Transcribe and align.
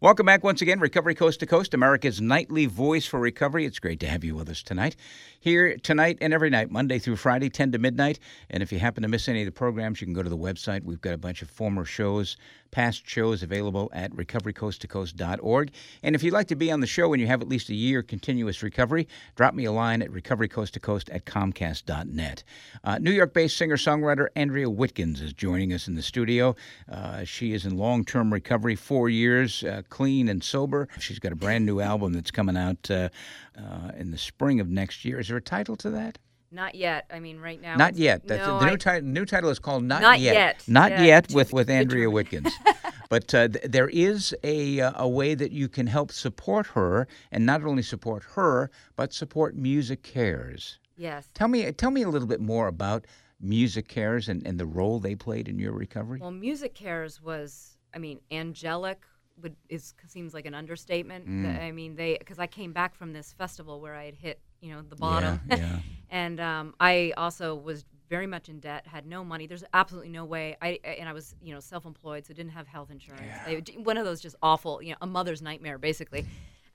Welcome 0.00 0.26
back 0.26 0.44
once 0.44 0.62
again, 0.62 0.78
Recovery 0.78 1.16
Coast 1.16 1.40
to 1.40 1.46
Coast, 1.46 1.74
America's 1.74 2.20
nightly 2.20 2.66
voice 2.66 3.04
for 3.04 3.18
recovery. 3.18 3.66
It's 3.66 3.80
great 3.80 3.98
to 3.98 4.06
have 4.06 4.22
you 4.22 4.36
with 4.36 4.48
us 4.48 4.62
tonight. 4.62 4.94
Here 5.40 5.76
tonight 5.76 6.18
and 6.20 6.32
every 6.32 6.50
night, 6.50 6.70
Monday 6.70 7.00
through 7.00 7.16
Friday, 7.16 7.50
10 7.50 7.72
to 7.72 7.78
midnight. 7.78 8.20
And 8.48 8.62
if 8.62 8.70
you 8.70 8.78
happen 8.78 9.02
to 9.02 9.08
miss 9.08 9.28
any 9.28 9.40
of 9.42 9.46
the 9.46 9.50
programs, 9.50 10.00
you 10.00 10.06
can 10.06 10.14
go 10.14 10.22
to 10.22 10.30
the 10.30 10.38
website. 10.38 10.84
We've 10.84 11.00
got 11.00 11.14
a 11.14 11.18
bunch 11.18 11.42
of 11.42 11.50
former 11.50 11.84
shows, 11.84 12.36
past 12.70 13.08
shows 13.08 13.42
available 13.42 13.90
at 13.92 14.12
recoverycoasttocoast.org. 14.12 15.70
And 16.02 16.14
if 16.14 16.22
you'd 16.22 16.34
like 16.34 16.48
to 16.48 16.56
be 16.56 16.70
on 16.70 16.80
the 16.80 16.86
show 16.86 17.12
and 17.12 17.20
you 17.20 17.26
have 17.26 17.42
at 17.42 17.48
least 17.48 17.68
a 17.68 17.74
year 17.74 18.02
continuous 18.02 18.62
recovery, 18.62 19.08
drop 19.36 19.54
me 19.54 19.64
a 19.64 19.72
line 19.72 20.02
at 20.02 20.10
recoverycoasttocoast 20.10 21.14
at 21.14 21.24
comcast.net. 21.24 22.44
Uh, 22.84 22.98
New 22.98 23.12
York 23.12 23.34
based 23.34 23.56
singer 23.56 23.76
songwriter 23.76 24.28
Andrea 24.36 24.66
Wittgens 24.66 25.22
is 25.22 25.32
joining 25.32 25.72
us 25.72 25.88
in 25.88 25.94
the 25.94 26.02
studio. 26.02 26.54
Uh, 26.90 27.24
she 27.24 27.52
is 27.52 27.66
in 27.66 27.76
long 27.76 28.04
term 28.04 28.32
recovery, 28.32 28.74
four 28.74 29.08
years. 29.08 29.64
Uh, 29.64 29.82
clean 29.88 30.28
and 30.28 30.42
sober. 30.42 30.88
She's 30.98 31.18
got 31.18 31.32
a 31.32 31.36
brand 31.36 31.66
new 31.66 31.80
album 31.80 32.12
that's 32.12 32.30
coming 32.30 32.56
out 32.56 32.90
uh, 32.90 33.08
uh, 33.56 33.92
in 33.96 34.10
the 34.10 34.18
spring 34.18 34.60
of 34.60 34.68
next 34.68 35.04
year. 35.04 35.18
Is 35.18 35.28
there 35.28 35.36
a 35.36 35.42
title 35.42 35.76
to 35.76 35.90
that? 35.90 36.18
Not 36.50 36.74
yet. 36.74 37.06
I 37.12 37.20
mean, 37.20 37.38
right 37.38 37.60
now. 37.60 37.76
Not 37.76 37.96
yet. 37.96 38.26
That's 38.26 38.46
no, 38.46 38.58
the 38.58 38.70
new, 38.70 38.76
title, 38.76 39.08
new 39.08 39.24
title 39.24 39.50
is 39.50 39.58
called 39.58 39.84
Not, 39.84 40.00
Not 40.00 40.20
Yet. 40.20 40.34
Yet. 40.34 40.64
Not 40.66 40.92
yeah, 40.92 41.02
Yet 41.02 41.32
with, 41.32 41.52
with 41.52 41.68
Andrea 41.68 42.08
Wittgens. 42.08 42.50
but 43.10 43.34
uh, 43.34 43.48
th- 43.48 43.64
there 43.64 43.88
is 43.88 44.34
a, 44.42 44.80
uh, 44.80 44.92
a 44.96 45.08
way 45.08 45.34
that 45.34 45.52
you 45.52 45.68
can 45.68 45.86
help 45.86 46.10
support 46.10 46.66
her, 46.68 47.06
and 47.32 47.44
not 47.44 47.62
only 47.64 47.82
support 47.82 48.22
her, 48.34 48.70
but 48.96 49.12
support 49.12 49.56
MusiCares. 49.56 50.78
Yes. 50.96 51.28
Tell 51.34 51.48
me, 51.48 51.70
tell 51.72 51.90
me 51.90 52.02
a 52.02 52.08
little 52.08 52.28
bit 52.28 52.40
more 52.40 52.66
about 52.66 53.06
MusiCares 53.44 54.28
and, 54.28 54.44
and 54.46 54.58
the 54.58 54.66
role 54.66 54.98
they 54.98 55.14
played 55.14 55.48
in 55.48 55.58
your 55.58 55.72
recovery. 55.72 56.20
Well, 56.20 56.32
MusiCares 56.32 57.22
was, 57.22 57.76
I 57.94 57.98
mean, 57.98 58.20
angelic 58.30 59.02
would 59.40 59.54
is 59.68 59.94
seems 60.08 60.34
like 60.34 60.46
an 60.46 60.54
understatement. 60.54 61.28
Mm. 61.28 61.62
I 61.62 61.70
mean, 61.70 61.94
they 61.94 62.16
because 62.18 62.40
I 62.40 62.48
came 62.48 62.72
back 62.72 62.94
from 62.94 63.12
this 63.12 63.32
festival 63.32 63.80
where 63.80 63.94
I 63.94 64.06
had 64.06 64.16
hit 64.16 64.40
you 64.60 64.72
know 64.72 64.82
the 64.82 64.96
bottom, 64.96 65.40
Yeah, 65.48 65.56
yeah. 65.56 65.78
and 66.10 66.40
um, 66.40 66.74
I 66.80 67.12
also 67.16 67.54
was 67.54 67.84
very 68.08 68.26
much 68.26 68.48
in 68.48 68.58
debt, 68.60 68.86
had 68.86 69.04
no 69.06 69.22
money. 69.22 69.46
There's 69.46 69.64
absolutely 69.74 70.08
no 70.10 70.24
way. 70.24 70.56
I 70.62 70.78
and 70.84 71.08
I 71.08 71.12
was 71.12 71.34
you 71.42 71.52
know 71.54 71.60
self-employed, 71.60 72.26
so 72.26 72.34
didn't 72.34 72.52
have 72.52 72.66
health 72.66 72.90
insurance. 72.90 73.22
Yeah. 73.46 73.60
They- 73.60 73.76
one 73.82 73.96
of 73.96 74.04
those 74.04 74.20
just 74.20 74.36
awful, 74.42 74.82
you 74.82 74.90
know, 74.92 74.96
a 75.02 75.06
mother's 75.06 75.42
nightmare 75.42 75.78
basically. 75.78 76.26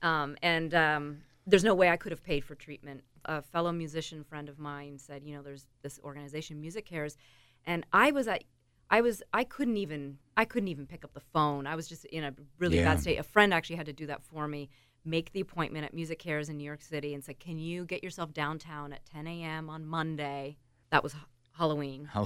Um, 0.02 0.36
and 0.42 0.74
um, 0.74 1.18
there's 1.46 1.64
no 1.64 1.74
way 1.74 1.88
I 1.88 1.96
could 1.96 2.12
have 2.12 2.22
paid 2.22 2.44
for 2.44 2.54
treatment. 2.54 3.02
A 3.26 3.40
fellow 3.42 3.72
musician 3.72 4.22
friend 4.22 4.48
of 4.48 4.58
mine 4.58 4.98
said, 4.98 5.22
you 5.24 5.34
know, 5.34 5.42
there's 5.42 5.66
this 5.82 5.98
organization, 6.04 6.62
MusiCares, 6.62 7.16
and 7.64 7.84
I 7.92 8.10
was 8.12 8.28
at 8.28 8.44
I 8.90 9.00
was 9.00 9.22
I 9.32 9.44
couldn't 9.44 9.78
even 9.78 10.18
I 10.36 10.44
couldn't 10.44 10.68
even 10.68 10.86
pick 10.86 11.04
up 11.04 11.14
the 11.14 11.20
phone. 11.32 11.66
I 11.66 11.74
was 11.74 11.88
just 11.88 12.04
in 12.06 12.22
a 12.24 12.34
really 12.58 12.76
Yeah. 12.76 12.84
bad 12.94 13.00
state. 13.00 13.16
A 13.18 13.22
friend 13.22 13.52
actually 13.52 13.76
had 13.76 13.86
to 13.86 13.92
do 13.92 14.06
that 14.06 14.22
for 14.22 14.46
me. 14.46 14.68
Make 15.04 15.32
the 15.32 15.40
appointment 15.40 15.84
at 15.84 15.94
MusiCares 15.94 16.48
in 16.48 16.56
New 16.56 16.64
York 16.64 16.80
City 16.82 17.12
and 17.14 17.22
said, 17.22 17.38
"Can 17.38 17.58
you 17.58 17.84
get 17.84 18.02
yourself 18.02 18.32
downtown 18.32 18.92
at 18.92 19.04
10 19.04 19.26
a.m. 19.26 19.68
on 19.68 19.84
Monday?" 19.86 20.56
That 20.90 21.02
was 21.02 21.14
Halloween. 21.52 22.08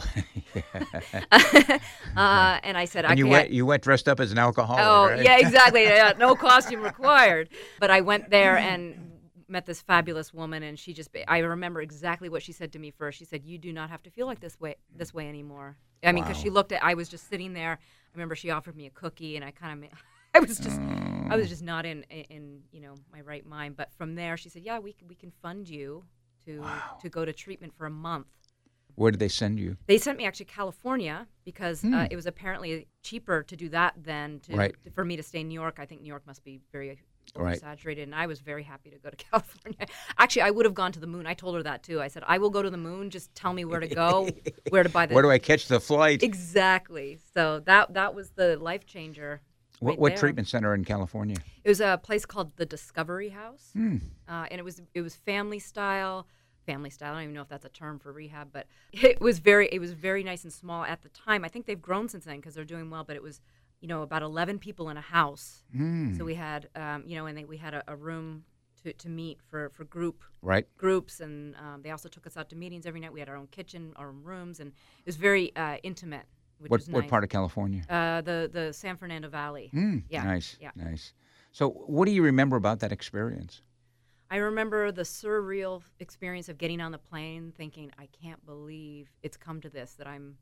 Uh, 2.17 2.59
and 2.65 2.77
I 2.77 2.84
said, 2.84 3.05
and 3.05 3.19
you 3.19 3.27
"Okay, 3.27 3.34
I- 3.34 3.39
went, 3.41 3.51
you 3.51 3.67
went 3.67 3.83
dressed 3.83 4.09
up 4.09 4.19
as 4.21 4.33
an 4.33 4.39
alcoholic, 4.39 4.84
Oh, 4.84 5.06
right? 5.06 5.23
yeah, 5.23 5.39
exactly. 5.39 5.83
Yeah, 5.89 6.12
no 6.19 6.34
costume 6.34 6.83
required. 6.83 7.49
But 7.79 7.91
I 7.91 8.01
went 8.01 8.31
there 8.31 8.56
and 8.56 9.12
met 9.49 9.67
this 9.67 9.83
fabulous 9.83 10.33
woman, 10.34 10.62
and 10.62 10.79
she 10.79 10.93
just. 10.93 11.11
I 11.29 11.39
remember 11.39 11.81
exactly 11.81 12.29
what 12.29 12.43
she 12.43 12.53
said 12.53 12.73
to 12.73 12.79
me 12.79 12.91
first. 12.91 13.19
She 13.19 13.25
said, 13.25 13.45
"You 13.45 13.59
do 13.59 13.73
not 13.73 13.91
have 13.91 14.03
to 14.05 14.11
feel 14.11 14.27
like 14.27 14.41
this 14.41 14.59
way 14.61 14.77
this 14.95 15.12
way 15.15 15.29
anymore." 15.29 15.77
I 16.03 16.12
mean, 16.12 16.25
because 16.25 16.37
Wow. 16.39 16.43
she 16.45 16.51
looked 16.51 16.73
at. 16.73 16.83
I 16.83 16.95
was 16.95 17.09
just 17.09 17.29
sitting 17.29 17.53
there. 17.53 17.73
I 17.73 18.11
remember 18.15 18.34
she 18.34 18.51
offered 18.51 18.77
me 18.77 18.87
a 18.87 18.91
cookie, 18.91 19.37
and 19.37 19.45
I 19.45 19.51
kind 19.53 19.84
of. 19.84 19.91
I 20.39 20.41
was 20.41 20.58
just. 20.58 20.81
I 21.31 21.36
was 21.36 21.48
just 21.48 21.62
not 21.64 21.84
in, 21.84 22.05
in 22.11 22.25
in 22.36 22.61
you 22.70 22.81
know 22.81 22.94
my 23.12 23.20
right 23.22 23.44
mind. 23.44 23.77
But 23.77 23.92
from 23.98 24.14
there, 24.14 24.36
she 24.36 24.48
said, 24.48 24.62
"Yeah, 24.62 24.78
we 24.78 24.94
we 25.08 25.17
can 25.17 25.33
fund 25.42 25.69
you 25.69 26.05
to 26.47 26.61
Wow. 26.61 26.97
to 27.03 27.08
go 27.08 27.25
to 27.25 27.33
treatment 27.33 27.72
for 27.77 27.86
a 27.86 27.91
month." 27.91 28.28
Where 28.94 29.10
did 29.10 29.19
they 29.21 29.28
send 29.28 29.59
you? 29.59 29.76
They 29.87 29.99
sent 29.99 30.16
me 30.19 30.25
actually 30.26 30.47
California 30.47 31.26
because 31.44 31.82
Hmm. 31.82 31.94
uh, 31.94 32.06
it 32.10 32.16
was 32.16 32.26
apparently 32.26 32.87
cheaper 33.03 33.43
to 33.44 33.56
do 33.56 33.69
that 33.71 33.94
than 34.10 34.41
to, 34.41 34.56
Right. 34.56 34.75
for 34.94 35.04
me 35.04 35.16
to 35.16 35.22
stay 35.22 35.41
in 35.41 35.49
New 35.49 35.60
York. 35.60 35.76
I 35.78 35.87
think 35.87 36.03
New 36.03 36.09
York 36.09 36.26
must 36.26 36.43
be 36.44 36.60
very 36.72 36.88
Right. 37.37 37.60
oversaturated, 37.60 38.03
and 38.05 38.15
I 38.15 38.26
was 38.26 38.41
very 38.41 38.62
happy 38.65 38.91
to 38.91 38.99
go 38.99 39.10
to 39.10 39.16
California. 39.31 39.87
Actually, 40.19 40.43
I 40.43 40.50
would 40.50 40.65
have 40.66 40.75
gone 40.75 40.93
to 40.93 41.00
the 41.00 41.06
moon. 41.06 41.26
I 41.26 41.34
told 41.34 41.55
her 41.56 41.62
that 41.65 41.82
too. 41.82 42.00
I 42.00 42.09
said, 42.09 42.22
"I 42.26 42.38
will 42.38 42.50
go 42.50 42.62
to 42.62 42.70
the 42.70 42.78
moon. 42.88 43.10
Just 43.10 43.34
tell 43.34 43.53
me 43.53 43.65
where 43.65 43.81
to 43.81 43.88
go, 43.88 44.31
where 44.70 44.82
to 44.84 44.88
buy 44.88 45.05
the." 45.06 45.15
Where 45.15 45.22
do 45.22 45.31
I 45.31 45.38
catch 45.38 45.66
the 45.69 45.78
flight? 45.81 46.22
exactly. 46.22 47.19
So 47.34 47.60
that 47.66 47.94
that 47.94 48.15
was 48.15 48.31
the 48.31 48.56
life 48.56 48.87
changer. 48.87 49.43
What, 49.81 49.93
right 49.93 49.99
what 49.99 50.16
treatment 50.16 50.49
center 50.49 50.75
in 50.75 50.84
California? 50.84 51.37
It 51.65 51.69
was 51.69 51.81
a 51.81 52.00
place 52.03 52.27
called 52.27 52.56
the 52.56 52.66
Discovery 52.66 53.31
House, 53.31 53.71
Hmm. 53.75 53.97
uh, 54.28 54.47
and 54.50 54.59
it 54.59 54.65
was 54.65 54.81
it 54.94 55.03
was 55.03 55.15
family 55.15 55.59
style. 55.59 56.27
Family 56.66 56.91
style. 56.91 57.12
I 57.12 57.15
don't 57.16 57.22
even 57.25 57.34
know 57.34 57.41
if 57.43 57.49
that's 57.49 57.65
a 57.65 57.71
term 57.71 57.99
for 57.99 58.12
rehab, 58.12 58.49
but 58.53 58.67
it 58.93 59.21
was 59.21 59.38
very 59.38 59.69
it 59.72 59.78
was 59.78 59.93
very 59.93 60.22
nice 60.22 60.44
and 60.44 60.53
small 60.53 60.84
at 60.84 61.03
the 61.03 61.09
time. 61.11 61.44
I 61.44 61.49
think 61.49 61.67
they've 61.67 61.81
grown 61.81 62.09
since 62.09 62.25
then 62.25 62.37
because 62.37 62.55
they're 62.55 62.65
doing 62.65 62.91
well. 62.91 63.05
But 63.05 63.17
it 63.17 63.22
was 63.22 63.41
you 63.81 63.88
know 63.88 64.03
about 64.03 64.22
eleven 64.22 64.59
people 64.59 64.91
in 64.91 64.97
a 64.97 65.03
house. 65.03 65.62
Hmm. 65.72 66.15
So 66.17 66.25
we 66.25 66.34
had 66.34 66.69
um, 66.77 67.05
you 67.06 67.17
know, 67.17 67.27
and 67.27 67.38
they, 67.38 67.44
we 67.44 67.56
had 67.56 67.75
a, 67.75 67.83
a 67.88 67.97
room 67.97 68.44
to, 68.83 68.93
to 68.93 69.09
meet 69.09 69.41
for 69.49 69.71
for 69.71 69.84
group 69.84 70.22
Right. 70.43 70.67
groups, 70.77 71.21
and 71.21 71.56
um, 71.56 71.83
they 71.83 71.91
also 71.91 72.09
took 72.09 72.27
us 72.27 72.37
out 72.37 72.49
to 72.50 72.56
meetings 72.56 72.87
every 72.87 73.00
night. 73.00 73.12
We 73.12 73.19
had 73.21 73.28
our 73.28 73.37
own 73.37 73.49
kitchen, 73.49 73.93
our 73.97 74.09
own 74.11 74.22
rooms, 74.22 74.61
and 74.61 74.69
it 74.71 75.06
was 75.06 75.17
very 75.17 75.55
uh, 75.56 75.78
intimate, 75.83 76.27
What, 76.60 76.70
was 76.70 76.88
what 76.88 77.08
part 77.08 77.24
of 77.24 77.30
California? 77.30 77.82
Uh, 77.88 78.20
the 78.20 78.50
the 78.52 78.72
San 78.72 78.96
Fernando 78.96 79.28
Valley. 79.28 79.69
Hmm. 79.72 79.98
yeah, 80.08 80.24
Nice. 80.24 80.56
yeah. 80.60 80.70
Nice. 80.74 81.12
So, 81.52 81.70
what 81.70 82.06
do 82.06 82.12
you 82.12 82.22
remember 82.22 82.56
about 82.56 82.80
that 82.80 82.92
experience? 82.92 83.62
I 84.30 84.36
remember 84.36 84.92
the 84.92 85.02
surreal 85.02 85.82
experience 86.00 86.48
of 86.48 86.58
getting 86.58 86.80
on 86.80 86.92
the 86.92 86.98
plane, 86.98 87.52
thinking, 87.56 87.91
"I 87.98 88.08
can't 88.22 88.44
believe 88.44 89.08
it's 89.22 89.36
come 89.36 89.60
to 89.62 89.70
this 89.70 89.94
that 89.94 90.06
I'm 90.06 90.36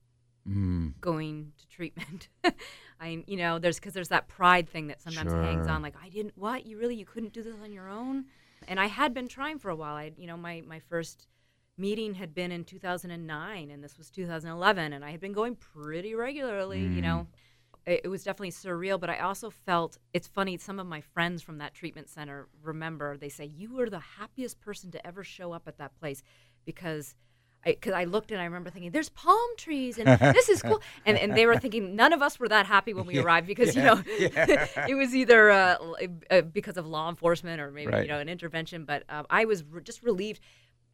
Hmm. 0.45 0.89
going 1.01 1.53
to 1.59 1.69
treatment." 1.69 2.29
I, 3.01 3.23
you 3.27 3.37
know, 3.37 3.59
there's 3.59 3.79
because 3.79 3.93
there's 3.93 4.09
that 4.09 4.27
pride 4.27 4.69
thing 4.69 4.87
that 4.89 5.01
sometimes 5.03 5.33
hangs 5.33 5.69
on. 5.69 5.83
Like, 5.83 5.95
I 6.03 6.09
didn't. 6.09 6.37
What 6.37 6.67
you 6.67 6.79
really 6.79 6.97
you 6.97 7.05
couldn't 7.05 7.33
do 7.33 7.43
this 7.43 7.55
on 7.63 7.73
your 7.73 7.89
own? 7.89 8.25
And 8.69 8.81
I 8.81 8.87
had 8.87 9.15
been 9.15 9.29
trying 9.29 9.59
for 9.59 9.71
a 9.71 9.77
while. 9.77 9.95
I, 9.95 10.13
you 10.17 10.27
know, 10.27 10.37
my 10.37 10.63
my 10.67 10.81
first 10.81 11.29
meeting 11.79 12.15
had 12.15 12.35
been 12.35 12.53
in 12.53 12.65
2009, 12.65 13.71
and 13.71 13.83
this 13.85 13.99
was 13.99 14.11
2011, 14.11 14.93
and 14.93 15.05
I 15.05 15.11
had 15.11 15.21
been 15.21 15.33
going 15.33 15.57
pretty 15.57 16.15
regularly. 16.15 16.81
You 16.81 17.03
know, 17.03 17.27
it, 17.87 18.03
it 18.05 18.09
was 18.09 18.25
definitely 18.25 18.53
surreal. 18.53 18.99
But 18.99 19.11
I 19.11 19.19
also 19.19 19.51
felt 19.51 19.99
it's 20.13 20.27
funny. 20.29 20.57
Some 20.57 20.79
of 20.79 20.87
my 20.87 21.01
friends 21.01 21.43
from 21.43 21.59
that 21.59 21.75
treatment 21.75 22.09
center 22.09 22.49
remember 22.63 23.17
they 23.17 23.29
say 23.29 23.45
you 23.45 23.75
were 23.75 23.91
the 23.91 23.99
happiest 24.19 24.61
person 24.61 24.91
to 24.93 25.07
ever 25.07 25.23
show 25.25 25.53
up 25.53 25.63
at 25.67 25.79
that 25.79 25.99
place 25.99 26.23
because. 26.65 27.15
Because 27.65 27.95
I, 27.95 28.05
looked 28.05 28.31
and 28.31 28.41
I 28.41 28.45
remember 28.45 28.71
thinking, 28.71 28.93
"There's 28.93 29.09
palm 29.09 29.49
trees 29.57 29.99
and 29.99 30.07
this 30.37 30.49
is 30.49 30.63
cool," 30.63 30.81
and 31.05 31.19
and 31.19 31.37
they 31.37 31.47
were 31.47 31.57
thinking 31.59 31.97
none 31.97 32.13
of 32.13 32.23
us 32.23 32.39
were 32.39 32.47
that 32.47 32.65
happy 32.65 32.95
when 32.95 33.07
we 33.07 33.19
arrived 33.19 33.49
because 33.49 33.75
you 33.75 33.83
know 33.83 34.01
it 34.07 34.97
was 34.97 35.17
either 35.17 35.51
uh, 35.51 35.77
uh, 36.31 36.43
because 36.43 36.77
of 36.77 36.87
law 36.87 37.09
enforcement 37.09 37.61
or 37.61 37.73
maybe 37.73 37.91
Right. 37.91 38.03
you 38.03 38.09
know 38.09 38.21
an 38.21 38.29
intervention. 38.29 38.85
But 38.85 39.03
um, 39.09 39.27
I 39.31 39.47
was 39.47 39.65
re- 39.65 39.83
just 39.83 40.05
relieved. 40.05 40.39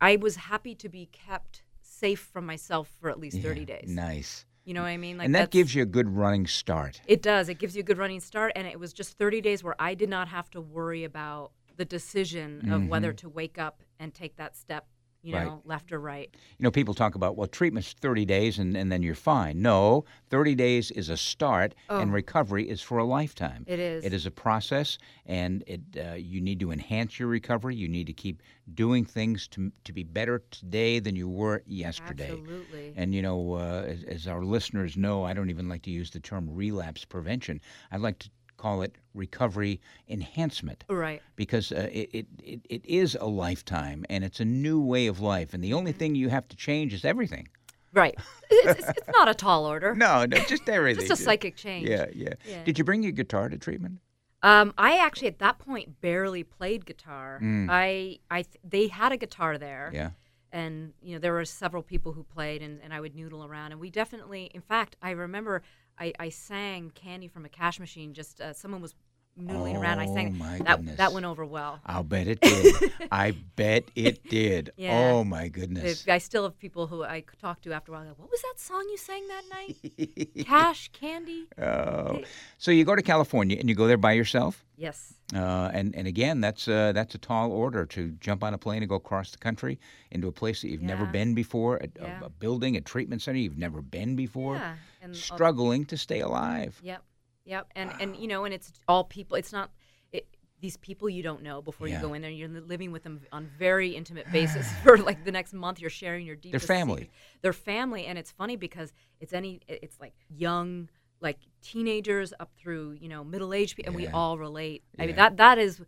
I 0.02 0.16
was 0.16 0.36
happy 0.36 0.74
to 0.74 0.88
be 0.88 1.06
kept 1.06 1.62
safe 1.80 2.28
from 2.32 2.44
myself 2.44 2.90
for 3.00 3.08
at 3.08 3.18
least 3.18 3.40
thirty 3.40 3.60
Yeah, 3.60 3.78
days. 3.78 3.88
Nice. 3.88 4.44
You 4.64 4.74
know 4.74 4.82
what 4.82 4.88
I 4.88 4.96
mean? 4.96 5.16
Like 5.18 5.26
and 5.26 5.34
that 5.34 5.50
gives 5.50 5.74
you 5.74 5.82
a 5.82 5.86
good 5.86 6.08
running 6.08 6.46
start. 6.46 7.00
it 7.06 7.22
does. 7.22 7.48
It 7.48 7.58
gives 7.58 7.74
you 7.74 7.80
a 7.80 7.84
good 7.84 7.98
running 7.98 8.20
start, 8.20 8.52
and 8.54 8.66
it 8.66 8.78
was 8.78 8.92
just 8.92 9.18
30 9.18 9.40
days 9.40 9.64
where 9.64 9.74
I 9.78 9.94
did 9.94 10.08
not 10.08 10.28
have 10.28 10.50
to 10.50 10.60
worry 10.60 11.02
about 11.04 11.52
the 11.76 11.84
decision 11.84 12.70
of 12.70 12.86
whether 12.86 13.10
mm-hmm. 13.12 13.28
to 13.28 13.28
wake 13.28 13.58
up 13.58 13.82
and 13.98 14.14
take 14.14 14.36
that 14.36 14.56
step, 14.56 14.86
you 15.22 15.34
Right. 15.34 15.44
know, 15.46 15.62
left 15.64 15.92
or 15.92 16.00
right. 16.00 16.28
You 16.58 16.64
know, 16.64 16.70
people 16.70 16.94
talk 16.94 17.14
about, 17.14 17.36
well, 17.36 17.46
treatment's 17.46 17.92
30 17.92 18.24
days 18.24 18.58
and, 18.58 18.76
and 18.76 18.90
then 18.90 19.02
you're 19.02 19.14
fine. 19.14 19.62
No, 19.62 20.04
30 20.30 20.54
days 20.54 20.90
is 20.90 21.08
a 21.08 21.16
start, 21.16 21.74
and 21.88 22.10
Oh. 22.10 22.14
recovery 22.14 22.68
is 22.68 22.80
for 22.80 22.98
a 22.98 23.04
lifetime. 23.04 23.64
It 23.68 23.78
is. 23.78 24.04
It 24.04 24.12
is 24.12 24.26
a 24.26 24.30
process, 24.30 24.98
and 25.24 25.62
it 25.66 25.80
uh, 25.96 26.14
you 26.14 26.40
need 26.40 26.58
to 26.60 26.72
enhance 26.72 27.19
your 27.19 27.28
recovery. 27.28 27.76
You 27.76 27.88
need 27.88 28.06
to 28.08 28.12
keep 28.12 28.42
doing 28.74 29.04
things 29.04 29.46
to, 29.48 29.70
to 29.84 29.92
be 29.92 30.02
better 30.02 30.42
today 30.50 30.98
than 30.98 31.14
you 31.16 31.28
were 31.28 31.62
yesterday. 31.66 32.30
Absolutely. 32.30 32.92
And 32.96 33.14
you 33.14 33.22
know, 33.22 33.54
uh, 33.54 33.84
as, 33.86 34.02
as 34.04 34.26
our 34.26 34.44
listeners 34.44 34.96
know, 34.96 35.25
I 35.25 35.34
don't 35.34 35.50
even 35.50 35.68
like 35.68 35.82
to 35.82 35.90
use 35.90 36.10
the 36.10 36.20
term 36.20 36.48
relapse 36.52 37.04
prevention. 37.04 37.60
I 37.90 37.96
like 37.98 38.18
to 38.20 38.30
call 38.62 38.82
it 38.82 38.94
recovery 39.14 39.81
enhancement 40.09 40.85
right. 40.88 41.20
because 41.37 41.73
uh, 41.73 41.88
it, 41.93 42.26
it, 42.43 42.61
it, 42.69 42.85
is 42.87 43.17
a 43.20 43.26
lifetime 43.26 44.05
and 44.09 44.23
it's 44.25 44.41
a 44.41 44.44
new 44.44 44.81
way 44.81 45.06
of 45.09 45.20
life. 45.20 45.53
And 45.53 45.62
the 45.62 45.70
Mm-hmm. 45.70 45.79
only 45.79 45.93
thing 45.93 46.14
you 46.14 46.29
have 46.29 46.47
to 46.49 46.56
change 46.56 46.94
is 46.94 47.05
everything. 47.05 47.49
Right. 47.93 48.14
It's, 48.50 48.81
it's, 48.81 48.88
it's 48.99 49.09
not 49.19 49.29
a 49.29 49.35
tall 49.35 49.67
order. 49.67 49.94
No, 50.06 50.25
no, 50.26 50.37
just 50.55 50.69
everything. 50.69 51.06
Just 51.09 51.20
a 51.20 51.25
psychic 51.25 51.56
change. 51.56 51.88
Yeah, 51.88 52.06
yeah, 52.14 52.35
Yeah. 52.47 52.62
Did 52.64 52.79
you 52.79 52.85
bring 52.85 53.03
your 53.03 53.12
guitar 53.12 53.49
to 53.49 53.59
treatment? 53.59 53.99
Um, 54.43 54.73
I 54.79 54.99
actually 54.99 55.29
at 55.29 55.38
that 55.41 55.59
point 55.59 56.00
barely 56.00 56.44
played 56.44 56.85
guitar. 56.87 57.41
Mm. 57.43 57.67
I, 57.70 58.19
I, 58.31 58.44
they 58.62 58.88
had 58.88 59.11
a 59.12 59.17
guitar 59.17 59.59
there. 59.59 59.91
Yeah. 59.93 60.11
and 60.53 60.93
you 61.03 61.12
know 61.14 61.19
there 61.25 61.32
were 61.32 61.44
several 61.47 61.82
people 61.82 62.12
who 62.12 62.23
played 62.37 62.61
and, 62.67 62.75
and 62.85 62.93
i 62.97 63.00
would 63.00 63.14
noodle 63.20 63.43
around 63.49 63.73
and 63.73 63.81
we 63.81 63.88
definitely 63.91 64.43
in 64.59 64.61
fact 64.61 64.97
i 65.00 65.11
remember 65.26 65.62
i, 65.98 66.12
I 66.18 66.28
sang 66.28 66.90
candy 66.94 67.28
from 67.28 67.44
a 67.44 67.48
cash 67.48 67.78
machine 67.80 68.14
just 68.14 68.40
uh, 68.40 68.52
someone 68.52 68.80
was 68.80 68.94
noodling 69.40 69.81
around. 69.81 69.99
I 69.99 70.06
sang 70.06 70.34
Oh, 70.34 70.44
my 70.44 70.58
that. 70.58 70.76
goodness. 70.79 70.96
That 70.99 71.12
went 71.12 71.26
over 71.26 71.44
well. 71.44 71.81
I'll 71.87 72.02
bet 72.02 72.26
it 72.29 72.40
did. 72.40 72.93
I 73.12 73.32
bet 73.56 73.84
it 73.94 74.29
did. 74.29 74.70
Yeah. 74.76 75.11
Oh 75.12 75.25
my 75.25 75.49
goodness. 75.49 76.06
I 76.08 76.19
still 76.19 76.43
have 76.44 76.58
people 76.58 76.87
who 76.87 77.02
I 77.02 77.23
could 77.23 77.38
talk 77.38 77.61
to 77.62 77.73
after 77.73 77.93
a 77.93 77.94
while. 77.96 78.05
Go, 78.05 78.14
what 78.17 78.31
was 78.31 78.43
that 78.43 78.58
song 78.61 78.84
you 78.90 78.96
sang 78.96 79.26
that 79.29 79.43
night? 79.50 80.29
Cash, 80.46 80.90
candy. 80.93 81.46
Oh. 81.61 82.20
So 82.58 82.70
you 82.70 82.84
go 82.84 82.94
to 82.96 83.02
California 83.02 83.56
and 83.58 83.69
you 83.69 83.75
go 83.75 83.87
there 83.87 83.96
by 83.96 84.12
yourself? 84.12 84.64
Yes. 84.76 85.14
Uh, 85.35 85.70
and 85.73 85.94
and 85.94 86.06
again, 86.06 86.40
that's 86.43 86.69
uh, 86.69 86.93
that's 86.93 87.14
a 87.14 87.19
tall 87.19 87.52
order 87.52 87.87
to 87.87 88.11
jump 88.20 88.44
on 88.44 88.52
a 88.52 88.58
plane 88.58 88.82
and 88.82 88.88
go 88.88 88.96
across 88.96 89.31
the 89.31 89.38
country 89.38 89.78
into 90.11 90.28
a 90.28 90.32
place 90.32 90.61
that 90.61 90.69
you've 90.69 90.82
never 90.82 91.06
been 91.06 91.35
before, 91.35 91.76
a, 91.78 91.85
a- 91.85 92.06
Yeah. 92.06 92.20
a 92.25 92.28
building, 92.28 92.76
a 92.76 92.81
treatment 92.82 93.23
center 93.23 93.38
you've 93.38 93.56
never 93.56 93.81
been 93.81 94.14
before, 94.14 94.56
Yeah. 94.56 94.75
Struggling 95.12 95.85
to 95.87 95.96
stay 95.96 96.20
alive. 96.20 96.78
Yep. 96.82 97.02
Yep. 97.44 97.68
And 97.74 97.92
and 98.00 98.16
you 98.16 98.28
know, 98.28 98.44
and 98.44 98.54
it's 98.54 98.72
all 98.88 99.04
people. 99.04 99.36
It's 99.36 99.52
not 99.52 99.70
it, 100.12 100.26
these 100.60 100.76
people 100.76 101.08
you 101.10 101.22
don't 101.22 101.42
know 101.42 101.60
before 101.62 101.88
Yeah. 101.88 101.96
you 101.96 102.06
go 102.06 102.14
in 102.14 102.22
there. 102.22 102.30
You're 102.30 102.48
living 102.48 102.92
with 102.92 103.02
them 103.02 103.20
on 103.32 103.50
very 103.58 103.90
intimate 103.90 104.26
basis 104.32 104.70
for 104.82 104.96
like 104.98 105.24
the 105.24 105.32
next 105.32 105.52
month. 105.52 105.80
You're 105.80 105.90
sharing 105.90 106.26
your 106.26 106.36
deepest. 106.36 106.66
family. 106.66 107.02
secrets. 107.02 107.18
They're 107.42 107.52
family, 107.52 108.06
and 108.06 108.18
it's 108.18 108.30
funny 108.30 108.56
because 108.56 108.92
it's 109.20 109.32
any. 109.32 109.60
It's 109.68 109.98
like 110.00 110.14
young, 110.28 110.88
like 111.20 111.38
teenagers 111.62 112.32
up 112.38 112.50
through 112.58 112.92
you 113.00 113.08
know 113.08 113.24
middle 113.24 113.52
aged 113.52 113.76
people, 113.76 113.90
and 113.90 113.96
we 113.96 114.06
all 114.08 114.38
relate. 114.38 114.82
I 114.98 115.06
mean 115.06 115.16
that 115.16 115.36
that 115.38 115.58
is 115.58 115.80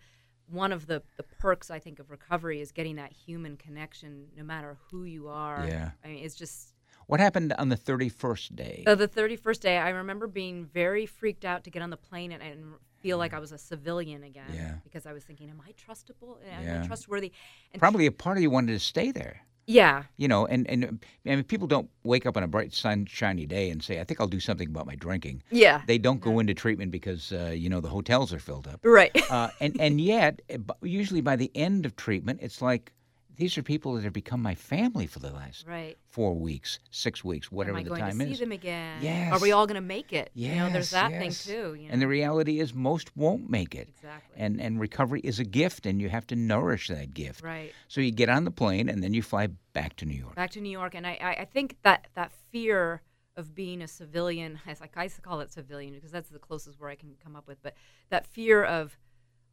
one 0.50 0.72
of 0.72 0.86
the 0.86 1.02
the 1.16 1.22
perks 1.22 1.70
I 1.70 1.78
think 1.78 1.98
of 2.00 2.10
recovery 2.10 2.60
is 2.60 2.72
getting 2.72 2.96
that 2.96 3.12
human 3.12 3.56
connection, 3.56 4.26
no 4.36 4.42
matter 4.44 4.76
who 4.90 5.04
you 5.04 5.28
are. 5.28 5.64
Yeah. 5.66 5.92
I 6.04 6.08
mean, 6.08 6.24
it's 6.24 6.34
just 6.34 6.73
What 7.06 7.20
happened 7.20 7.52
on 7.58 7.68
the 7.68 7.76
31st 7.76 8.56
day? 8.56 8.84
uh, 8.86 8.94
the 8.94 9.08
31st 9.08 9.60
day, 9.60 9.78
I 9.78 9.90
remember 9.90 10.26
being 10.26 10.64
very 10.66 11.06
freaked 11.06 11.44
out 11.44 11.64
to 11.64 11.70
get 11.70 11.82
on 11.82 11.90
the 11.90 11.96
plane 11.96 12.32
and, 12.32 12.42
and 12.42 12.64
feel 13.02 13.18
like 13.18 13.34
I 13.34 13.38
was 13.38 13.52
a 13.52 13.58
civilian 13.58 14.22
again. 14.24 14.50
Yeah. 14.54 14.74
Because 14.84 15.04
I 15.06 15.12
was 15.12 15.22
thinking, 15.24 15.50
am 15.50 15.60
I 15.66 15.72
trustable? 15.72 16.38
Am 16.50 16.64
Yeah. 16.64 16.82
I 16.82 16.86
trustworthy? 16.86 17.32
And 17.72 17.80
Probably 17.80 18.06
a 18.06 18.12
part 18.12 18.36
of 18.38 18.42
you 18.42 18.50
wanted 18.50 18.72
to 18.72 18.78
stay 18.78 19.10
there. 19.12 19.42
Yeah. 19.66 20.02
You 20.18 20.28
know, 20.28 20.44
and, 20.46 20.68
and 20.68 21.00
I 21.26 21.34
mean, 21.36 21.44
people 21.44 21.66
don't 21.66 21.88
wake 22.02 22.26
up 22.26 22.36
on 22.36 22.42
a 22.42 22.46
bright, 22.46 22.74
sunshiny 22.74 23.46
day 23.46 23.70
and 23.70 23.82
say, 23.82 23.98
I 23.98 24.04
think 24.04 24.20
I'll 24.20 24.26
do 24.26 24.40
something 24.40 24.68
about 24.68 24.86
my 24.86 24.94
drinking. 24.94 25.42
Yeah. 25.50 25.80
They 25.86 25.96
don't 25.96 26.20
go 26.20 26.38
into 26.38 26.52
treatment 26.52 26.90
because, 26.90 27.32
uh, 27.32 27.52
you 27.54 27.70
know, 27.70 27.80
the 27.80 27.88
hotels 27.88 28.32
are 28.34 28.38
filled 28.38 28.68
up. 28.68 28.80
right. 28.84 29.10
Uh, 29.30 29.48
and, 29.60 29.74
and 29.80 30.00
yet, 30.02 30.42
uh, 30.52 30.58
usually 30.82 31.22
by 31.22 31.36
the 31.36 31.50
end 31.54 31.86
of 31.86 31.96
treatment, 31.96 32.40
it's 32.42 32.60
like 32.60 32.92
these 33.36 33.58
are 33.58 33.62
people 33.62 33.94
that 33.94 34.04
have 34.04 34.12
become 34.12 34.40
my 34.40 34.54
family 34.54 35.06
for 35.06 35.18
the 35.18 35.30
last 35.30 35.66
right. 35.66 35.96
four 36.10 36.34
weeks, 36.34 36.78
six 36.90 37.24
weeks, 37.24 37.50
whatever 37.50 37.82
the 37.82 37.90
time 37.90 37.96
is. 37.96 38.00
am 38.00 38.04
I 38.04 38.24
going 38.24 38.30
to 38.30 38.36
see 38.36 38.44
them 38.44 38.52
again? 38.52 38.98
Yes. 39.02 39.32
Are 39.32 39.40
we 39.40 39.52
all 39.52 39.66
going 39.66 39.76
to 39.76 39.80
make 39.80 40.12
it? 40.12 40.30
Yes, 40.34 40.54
You 40.54 40.60
know, 40.60 40.70
there's 40.70 40.90
that 40.90 41.10
yes. 41.10 41.44
thing 41.44 41.54
too. 41.54 41.74
You 41.74 41.88
know? 41.88 41.92
And 41.92 42.02
the 42.02 42.08
reality 42.08 42.60
is, 42.60 42.74
most 42.74 43.16
won't 43.16 43.50
make 43.50 43.74
it. 43.74 43.88
exactly. 43.88 44.36
And, 44.36 44.60
and 44.60 44.80
recovery 44.80 45.20
is 45.20 45.40
a 45.40 45.44
gift, 45.44 45.86
and 45.86 46.00
you 46.00 46.08
have 46.08 46.26
to 46.28 46.36
nourish 46.36 46.88
that 46.88 47.14
gift. 47.14 47.42
right. 47.42 47.72
So 47.88 48.00
you 48.00 48.10
get 48.10 48.28
on 48.28 48.44
the 48.44 48.50
plane, 48.50 48.88
and 48.88 49.02
then 49.02 49.14
you 49.14 49.22
fly 49.22 49.48
back 49.72 49.96
to 49.96 50.06
New 50.06 50.18
York. 50.18 50.34
Back 50.34 50.50
to 50.52 50.60
New 50.60 50.70
York, 50.70 50.94
and 50.94 51.06
I, 51.06 51.18
I, 51.20 51.30
I 51.40 51.44
think 51.44 51.76
that 51.82 52.08
that 52.14 52.32
fear 52.50 53.02
of 53.36 53.54
being 53.54 53.82
a 53.82 53.88
civilian, 53.88 54.60
like 54.80 54.96
I 54.96 55.08
call 55.08 55.40
it 55.40 55.52
civilian 55.52 55.94
because 55.94 56.10
that's 56.10 56.28
the 56.28 56.38
closest 56.38 56.78
word 56.78 56.90
I 56.90 56.94
can 56.94 57.14
come 57.22 57.36
up 57.36 57.46
with, 57.46 57.62
but 57.62 57.74
that 58.10 58.26
fear 58.26 58.64
of, 58.64 58.96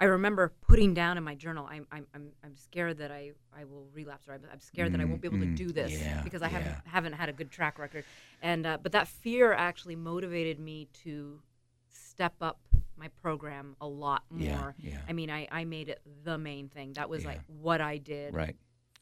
I 0.02 0.06
remember 0.06 0.52
putting 0.68 0.96
down 0.96 1.18
in 1.20 1.24
my 1.24 1.36
journal, 1.36 1.68
I'm, 1.70 1.86
I'm, 1.92 2.08
I'm, 2.16 2.32
I'm 2.44 2.56
scared 2.58 2.98
that 2.98 3.12
I, 3.12 3.32
I 3.56 3.66
will 3.66 3.88
relapse, 3.94 4.28
or 4.28 4.34
I'm, 4.34 4.42
I'm 4.52 4.60
scared 4.60 4.92
that 4.94 5.00
I 5.00 5.06
won't 5.06 5.22
be 5.22 5.28
able 5.28 5.38
Mm, 5.38 5.56
to 5.56 5.64
do 5.66 5.72
this 5.72 5.92
yeah, 5.92 6.22
because 6.24 6.42
I 6.42 6.48
haven't 6.48 6.76
haven't 6.86 7.14
had 7.14 7.30
a 7.30 7.34
good 7.34 7.52
track 7.52 7.78
record, 7.78 8.04
and 8.42 8.66
uh, 8.66 8.78
but 8.82 8.92
that 8.94 9.08
fear 9.08 9.54
actually 9.54 9.96
motivated 9.96 10.60
me 10.60 10.88
to 11.04 11.40
step 11.88 12.34
up 12.42 12.60
my 12.98 13.10
program 13.22 13.76
a 13.80 13.88
lot 13.88 14.24
more. 14.32 14.74
Yeah, 14.80 14.92
yeah. 14.92 14.98
I 15.08 15.14
mean, 15.14 15.30
I, 15.30 15.48
I 15.52 15.66
made 15.66 15.88
it 15.88 16.02
the 16.24 16.38
main 16.38 16.68
thing. 16.70 16.94
That 16.94 17.08
was 17.08 17.22
Yeah. 17.24 17.30
like 17.30 17.42
what 17.48 17.80
I 17.80 17.98
did 17.98 18.34
Right. 18.34 18.56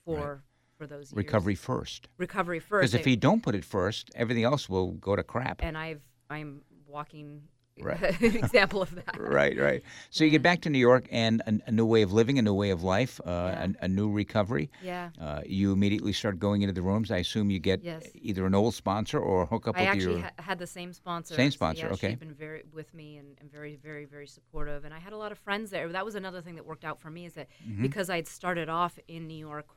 for 0.06 0.44
for 0.78 0.86
those 0.86 1.12
years 1.12 1.18
Recovery 1.18 1.56
first. 1.56 2.10
recovery 2.18 2.60
first. 2.60 2.92
Because 2.92 2.94
if 2.94 3.08
you 3.08 3.16
don't 3.16 3.42
put 3.42 3.56
it 3.56 3.64
first, 3.64 4.12
everything 4.16 4.44
else 4.44 4.68
will 4.68 4.92
go 4.92 5.16
to 5.16 5.24
crap. 5.24 5.64
and 5.64 5.78
I've 5.78 6.02
I'm 6.30 6.62
walking 6.88 7.44
Right. 7.90 8.22
example 8.22 8.82
of 8.82 8.94
that. 8.96 9.18
Right, 9.18 9.58
right. 9.58 9.82
So 10.10 10.24
you 10.24 10.30
get 10.30 10.42
back 10.42 10.62
to 10.62 10.70
New 10.70 10.80
York 10.80 11.08
and 11.12 11.42
a, 11.48 11.60
a 11.68 11.72
new 11.72 11.86
way 11.86 12.02
of 12.02 12.12
living, 12.12 12.38
a 12.38 12.42
new 12.42 12.54
way 12.54 12.70
of 12.72 12.84
life, 12.84 13.20
uh, 13.26 13.30
Yeah. 13.30 13.68
a, 13.82 13.86
a 13.86 13.88
new 13.88 14.12
recovery. 14.12 14.70
Yeah. 14.84 15.10
Uh, 15.20 15.42
you 15.46 15.72
immediately 15.72 16.14
start 16.14 16.40
going 16.40 16.62
into 16.62 16.74
the 16.74 16.82
rooms. 16.82 17.10
I 17.12 17.18
assume 17.18 17.50
you 17.50 17.60
get 17.60 17.84
Yes. 17.84 18.04
either 18.16 18.46
an 18.46 18.54
old 18.56 18.74
sponsor 18.76 19.20
or 19.20 19.46
hook 19.46 19.68
up 19.68 19.78
I 19.78 19.82
with 19.82 19.90
actually 19.90 20.14
your. 20.16 20.22
ha- 20.24 20.32
had 20.40 20.60
the 20.60 20.68
same 20.68 20.92
sponsor. 20.94 21.36
Same 21.36 21.52
So, 21.52 21.56
sponsor, 21.56 21.88
yeah, 21.88 21.94
okay. 21.94 22.10
She's 22.10 22.20
been 22.20 22.34
very 22.34 22.64
with 22.74 22.94
me 22.94 23.18
and, 23.18 23.38
and 23.40 23.52
very, 23.52 23.76
very, 23.78 24.06
very 24.06 24.28
supportive. 24.28 24.84
And 24.86 24.94
I 24.94 25.00
had 25.00 25.14
a 25.14 25.18
lot 25.18 25.32
of 25.32 25.40
friends 25.40 25.70
there. 25.70 25.88
That 25.90 26.06
was 26.06 26.16
another 26.16 26.42
thing 26.42 26.56
that 26.56 26.66
worked 26.66 26.86
out 26.86 27.00
for 27.00 27.10
me 27.10 27.26
is 27.26 27.34
that 27.34 27.48
Mm-hmm. 27.68 27.82
because 27.82 28.10
I'd 28.10 28.28
started 28.28 28.70
off 28.70 28.98
in 29.08 29.28
New 29.28 29.38
York, 29.38 29.68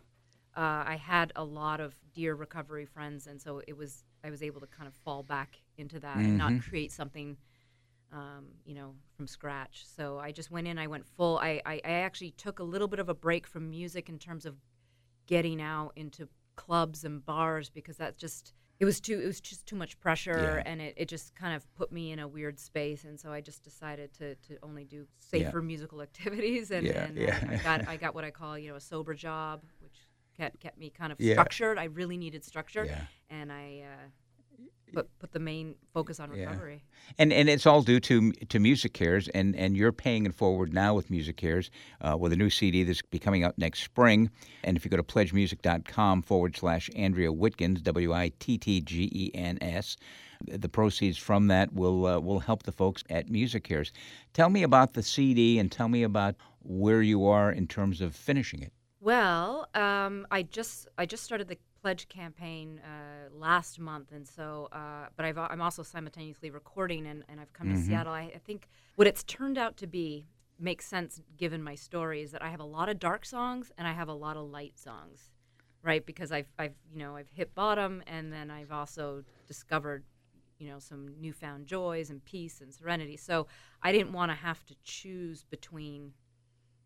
uh, 0.56 0.60
I 0.94 0.96
had 1.02 1.32
a 1.36 1.44
lot 1.44 1.80
of 1.80 1.94
dear 2.14 2.34
recovery 2.34 2.84
friends, 2.84 3.26
and 3.26 3.40
so 3.40 3.62
it 3.66 3.76
was 3.76 4.04
I 4.24 4.30
was 4.30 4.42
able 4.42 4.60
to 4.60 4.66
kind 4.66 4.86
of 4.86 4.94
fall 4.94 5.22
back 5.22 5.56
into 5.78 5.98
that 6.00 6.16
and 6.16 6.36
not 6.38 6.52
Mm-hmm. 6.52 6.68
create 6.68 6.92
something. 6.92 7.36
Um, 8.12 8.44
you 8.66 8.74
know, 8.74 8.94
from 9.16 9.26
scratch. 9.26 9.84
So 9.96 10.18
I 10.18 10.32
just 10.32 10.50
went 10.50 10.68
in. 10.68 10.78
I 10.78 10.86
went 10.86 11.06
full. 11.06 11.38
I, 11.38 11.62
I, 11.64 11.80
I 11.82 11.90
actually 11.92 12.32
took 12.32 12.58
a 12.58 12.62
little 12.62 12.86
bit 12.86 12.98
of 12.98 13.08
a 13.08 13.14
break 13.14 13.46
from 13.46 13.70
music 13.70 14.10
in 14.10 14.18
terms 14.18 14.44
of 14.44 14.56
getting 15.26 15.62
out 15.62 15.92
into 15.96 16.28
clubs 16.54 17.04
and 17.04 17.24
bars 17.24 17.70
because 17.70 17.96
that 17.96 18.18
just 18.18 18.52
it 18.80 18.84
was 18.84 19.00
too 19.00 19.18
it 19.18 19.24
was 19.26 19.40
just 19.40 19.64
too 19.64 19.76
much 19.76 19.98
pressure 19.98 20.56
Yeah. 20.62 20.70
and 20.70 20.82
it, 20.82 20.92
it 20.98 21.08
just 21.08 21.34
kind 21.34 21.54
of 21.56 21.64
put 21.74 21.90
me 21.90 22.10
in 22.12 22.18
a 22.18 22.28
weird 22.28 22.58
space 22.60 23.04
and 23.04 23.18
so 23.18 23.32
I 23.32 23.40
just 23.40 23.62
decided 23.62 24.12
to, 24.18 24.34
to 24.34 24.58
only 24.62 24.84
do 24.84 25.06
safer 25.18 25.62
musical 25.62 26.02
activities 26.08 26.70
and, 26.70 26.86
Yeah, 26.86 27.04
and 27.04 27.16
yeah. 27.16 27.38
I, 27.50 27.54
I 27.54 27.56
got 27.56 27.88
I 27.88 27.96
got 27.96 28.14
what 28.14 28.24
I 28.24 28.30
call 28.30 28.58
you 28.58 28.68
know 28.70 28.76
a 28.76 28.80
sober 28.80 29.14
job 29.14 29.62
which 29.80 29.96
kept 30.36 30.60
kept 30.60 30.76
me 30.76 30.90
kind 30.90 31.12
of 31.12 31.18
Yeah. 31.20 31.34
structured 31.34 31.78
I 31.78 31.84
really 31.84 32.18
needed 32.18 32.44
structure 32.44 32.84
Yeah. 32.84 33.00
and 33.30 33.50
I 33.50 33.84
uh, 33.86 34.08
put 34.92 35.18
put 35.18 35.32
the 35.32 35.38
main 35.38 35.74
focus 35.92 36.20
on 36.20 36.32
Yeah. 36.34 36.44
recovery 36.44 36.82
And 37.18 37.32
and 37.32 37.48
it's 37.48 37.66
all 37.66 37.82
due 37.82 38.00
to 38.00 38.32
to 38.32 38.58
MusiCares, 38.58 39.28
and 39.34 39.56
and 39.56 39.76
you're 39.76 39.92
paying 39.92 40.26
it 40.26 40.34
forward 40.34 40.72
now 40.72 40.94
with 40.94 41.08
MusiCares 41.08 41.70
uh, 42.00 42.16
with 42.18 42.32
a 42.32 42.36
new 42.36 42.50
CD 42.50 42.84
that's 42.84 43.02
be 43.02 43.18
coming 43.18 43.44
out 43.44 43.56
next 43.58 43.82
spring. 43.82 44.30
And 44.64 44.76
if 44.76 44.84
you 44.84 44.90
go 44.90 44.96
to 44.96 45.02
pledgemusic.com 45.02 46.22
forward 46.22 46.56
slash 46.56 46.90
Andrea 46.96 47.32
Wittgens 47.32 47.82
W 47.82 48.12
I 48.12 48.32
T 48.38 48.58
T 48.58 48.80
G 48.80 49.10
E 49.12 49.30
N 49.34 49.58
S, 49.60 49.96
the 50.46 50.68
proceeds 50.68 51.18
from 51.18 51.48
that 51.48 51.72
will 51.72 52.06
uh, 52.06 52.18
will 52.20 52.40
help 52.40 52.62
the 52.64 52.72
folks 52.72 53.02
at 53.10 53.28
MusiCares. 53.28 53.90
Tell 54.32 54.48
me 54.50 54.62
about 54.62 54.94
the 54.94 55.02
CD 55.02 55.58
and 55.58 55.70
tell 55.70 55.88
me 55.88 56.02
about 56.02 56.34
where 56.62 57.02
you 57.02 57.26
are 57.26 57.50
in 57.50 57.66
terms 57.66 58.00
of 58.00 58.14
finishing 58.14 58.62
it. 58.62 58.72
Well, 59.00 59.68
um, 59.74 60.26
I 60.30 60.42
just 60.44 60.88
I 60.96 61.06
just 61.06 61.24
started 61.24 61.48
the 61.48 61.58
pledge 61.82 62.08
campaign 62.08 62.80
uh, 62.84 63.28
last 63.34 63.80
month, 63.80 64.12
and 64.12 64.26
so 64.26 64.68
uh, 64.72 65.06
but 65.16 65.26
I've, 65.26 65.36
I'm 65.36 65.60
also 65.60 65.82
simultaneously 65.82 66.50
recording, 66.50 67.06
and, 67.06 67.24
and 67.28 67.40
I've 67.40 67.52
come 67.52 67.68
to 67.74 67.76
Seattle. 67.76 68.12
I, 68.12 68.32
I 68.34 68.40
think 68.44 68.68
what 68.94 69.08
it's 69.08 69.24
turned 69.24 69.58
out 69.58 69.76
to 69.78 69.86
be 69.88 70.26
makes 70.58 70.86
sense 70.86 71.20
given 71.36 71.62
my 71.62 71.74
story 71.74 72.22
is 72.22 72.30
that 72.30 72.42
I 72.42 72.50
have 72.50 72.60
a 72.60 72.64
lot 72.64 72.88
of 72.88 73.00
dark 73.00 73.24
songs 73.26 73.72
and 73.76 73.88
I 73.88 73.92
have 73.92 74.08
a 74.08 74.14
lot 74.14 74.36
of 74.36 74.48
light 74.48 74.78
songs, 74.78 75.32
right? 75.82 76.06
Because 76.06 76.30
I've 76.30 76.46
I've 76.58 76.74
you 76.92 76.98
know 77.00 77.16
I've 77.16 77.30
hit 77.30 77.54
bottom, 77.54 78.02
and 78.06 78.32
then 78.32 78.50
I've 78.50 78.70
also 78.70 79.24
discovered 79.48 80.04
you 80.58 80.68
know 80.68 80.78
some 80.78 81.08
newfound 81.20 81.66
joys 81.66 82.10
and 82.10 82.24
peace 82.24 82.60
and 82.60 82.72
serenity. 82.72 83.16
So 83.16 83.48
I 83.82 83.90
didn't 83.90 84.12
want 84.12 84.30
to 84.30 84.36
have 84.36 84.64
to 84.66 84.74
choose 84.84 85.44
between 85.50 86.12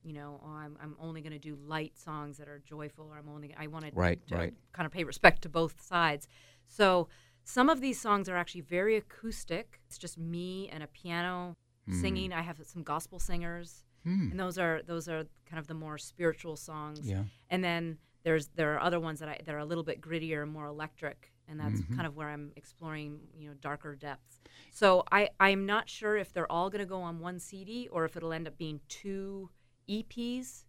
you 0.07 0.13
know, 0.13 0.41
oh, 0.45 0.49
I'm, 0.65 0.75
I'm 0.83 0.95
only 1.01 1.21
going 1.21 1.33
to 1.33 1.39
do 1.51 1.57
light 1.75 1.95
songs 1.99 2.39
that 2.39 2.49
are 2.49 2.61
joyful, 2.75 3.07
or 3.11 3.17
I'm 3.19 3.29
only 3.29 3.55
I 3.59 3.67
wanted 3.67 3.93
Right, 3.97 4.21
to 4.29 4.35
right. 4.37 4.55
kind 4.73 4.87
of 4.87 4.93
pay 4.93 5.05
respect 5.05 5.43
to 5.43 5.49
both 5.49 5.75
sides. 5.81 6.29
So 6.69 7.09
some 7.43 7.69
of 7.69 7.81
these 7.81 8.01
songs 8.01 8.29
are 8.29 8.37
actually 8.37 8.61
very 8.63 8.97
acoustic. 8.97 9.81
It's 9.89 9.99
just 9.99 10.17
me 10.19 10.69
and 10.73 10.83
a 10.83 10.87
piano 10.87 11.57
singing. 12.03 12.33
I 12.33 12.43
have 12.43 12.59
some 12.65 12.83
gospel 12.83 13.19
singers, 13.19 13.85
Hmm. 14.05 14.31
and 14.31 14.39
those 14.39 14.57
are 14.59 14.83
those 14.87 15.09
are 15.09 15.25
kind 15.51 15.59
of 15.59 15.67
the 15.67 15.75
more 15.75 15.99
spiritual 15.99 16.57
songs. 16.57 17.01
Yeah. 17.09 17.25
And 17.51 17.63
then 17.65 17.99
there's 18.25 18.49
there 18.55 18.75
are 18.75 18.81
other 18.81 19.01
ones 19.01 19.19
that 19.21 19.29
I 19.29 19.41
that 19.45 19.55
are 19.55 19.59
a 19.59 19.65
little 19.65 19.85
bit 19.85 20.01
grittier 20.01 20.43
and 20.43 20.53
more 20.53 20.67
electric, 20.67 21.33
and 21.49 21.59
that's 21.61 21.81
Mm-hmm. 21.81 21.95
kind 21.97 22.07
of 22.09 22.15
where 22.17 22.29
I'm 22.29 22.53
exploring 22.57 23.21
you 23.37 23.49
know 23.49 23.55
darker 23.61 23.95
depths. 23.97 24.41
So 24.73 25.05
I 25.13 25.31
I'm 25.41 25.67
not 25.67 25.89
sure 25.89 26.17
if 26.17 26.33
they're 26.33 26.51
all 26.51 26.71
going 26.71 26.81
to 26.87 26.87
go 26.97 27.01
on 27.03 27.19
one 27.21 27.39
CD 27.41 27.89
or 27.91 28.05
if 28.05 28.17
it'll 28.17 28.33
end 28.33 28.47
up 28.49 28.57
being 28.59 28.81
two 28.89 29.51
EPs 29.89 30.65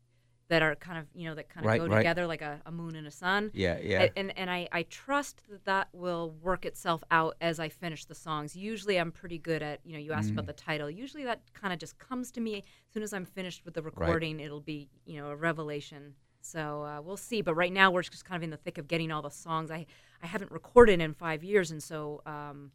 that 0.50 0.62
are 0.62 0.76
kind 0.76 0.98
of 0.98 1.06
you 1.14 1.28
know 1.28 1.36
that 1.36 1.50
kind 1.50 1.66
of 1.66 1.70
Right, 1.70 1.82
go 1.82 1.88
right. 1.88 1.98
together 1.98 2.26
like 2.26 2.42
a, 2.42 2.62
a 2.66 2.72
moon 2.72 2.96
and 2.96 3.06
a 3.06 3.12
sun. 3.12 3.52
Yeah, 3.54 3.78
yeah. 3.82 4.08
And 4.16 4.38
and 4.38 4.50
I, 4.50 4.68
I 4.72 4.84
trust 4.84 5.42
that 5.50 5.66
that 5.66 5.90
will 5.92 6.36
work 6.42 6.66
itself 6.66 7.04
out 7.12 7.36
as 7.42 7.60
I 7.60 7.68
finish 7.70 8.06
the 8.06 8.16
songs. 8.16 8.56
Usually 8.56 8.98
I'm 8.98 9.12
pretty 9.12 9.38
good 9.40 9.62
at 9.62 9.82
you 9.84 9.94
know 9.94 10.00
you 10.00 10.14
asked 10.14 10.32
about 10.32 10.46
Mm. 10.46 10.48
the 10.48 10.54
title. 10.54 10.90
Usually 10.90 11.26
that 11.26 11.42
kind 11.54 11.74
of 11.74 11.80
just 11.80 11.98
comes 12.00 12.32
to 12.32 12.40
me 12.42 12.58
as 12.60 12.64
soon 12.94 13.04
as 13.04 13.12
I'm 13.14 13.26
finished 13.26 13.66
with 13.66 13.74
the 13.74 13.82
recording. 13.82 14.40
It'll 14.40 14.62
be 14.62 14.88
you 15.06 15.20
know 15.20 15.30
a 15.32 15.36
revelation. 15.36 16.14
So 16.40 16.84
uh, 16.84 17.02
we'll 17.02 17.18
see. 17.18 17.42
But 17.42 17.56
right 17.56 17.74
now 17.74 17.92
we're 17.92 18.04
just 18.04 18.24
kind 18.24 18.38
of 18.38 18.44
in 18.44 18.50
the 18.52 18.58
thick 18.58 18.78
of 18.78 18.88
getting 18.88 19.12
all 19.12 19.22
the 19.22 19.30
songs. 19.30 19.70
I 19.70 19.86
I 20.24 20.28
haven't 20.28 20.52
recorded 20.52 21.02
in 21.02 21.14
five 21.14 21.44
years, 21.44 21.72
and 21.72 21.84
so 21.84 22.22
um, 22.26 22.72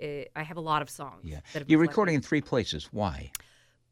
it, 0.00 0.32
I 0.34 0.42
have 0.42 0.56
a 0.56 0.60
lot 0.60 0.82
of 0.82 0.90
songs. 0.90 1.20
yeah. 1.24 1.38
that 1.52 1.60
have 1.60 1.70
You're 1.70 1.78
recording 1.78 2.16
in 2.16 2.20
three 2.22 2.40
places. 2.40 2.88
Why? 2.90 3.30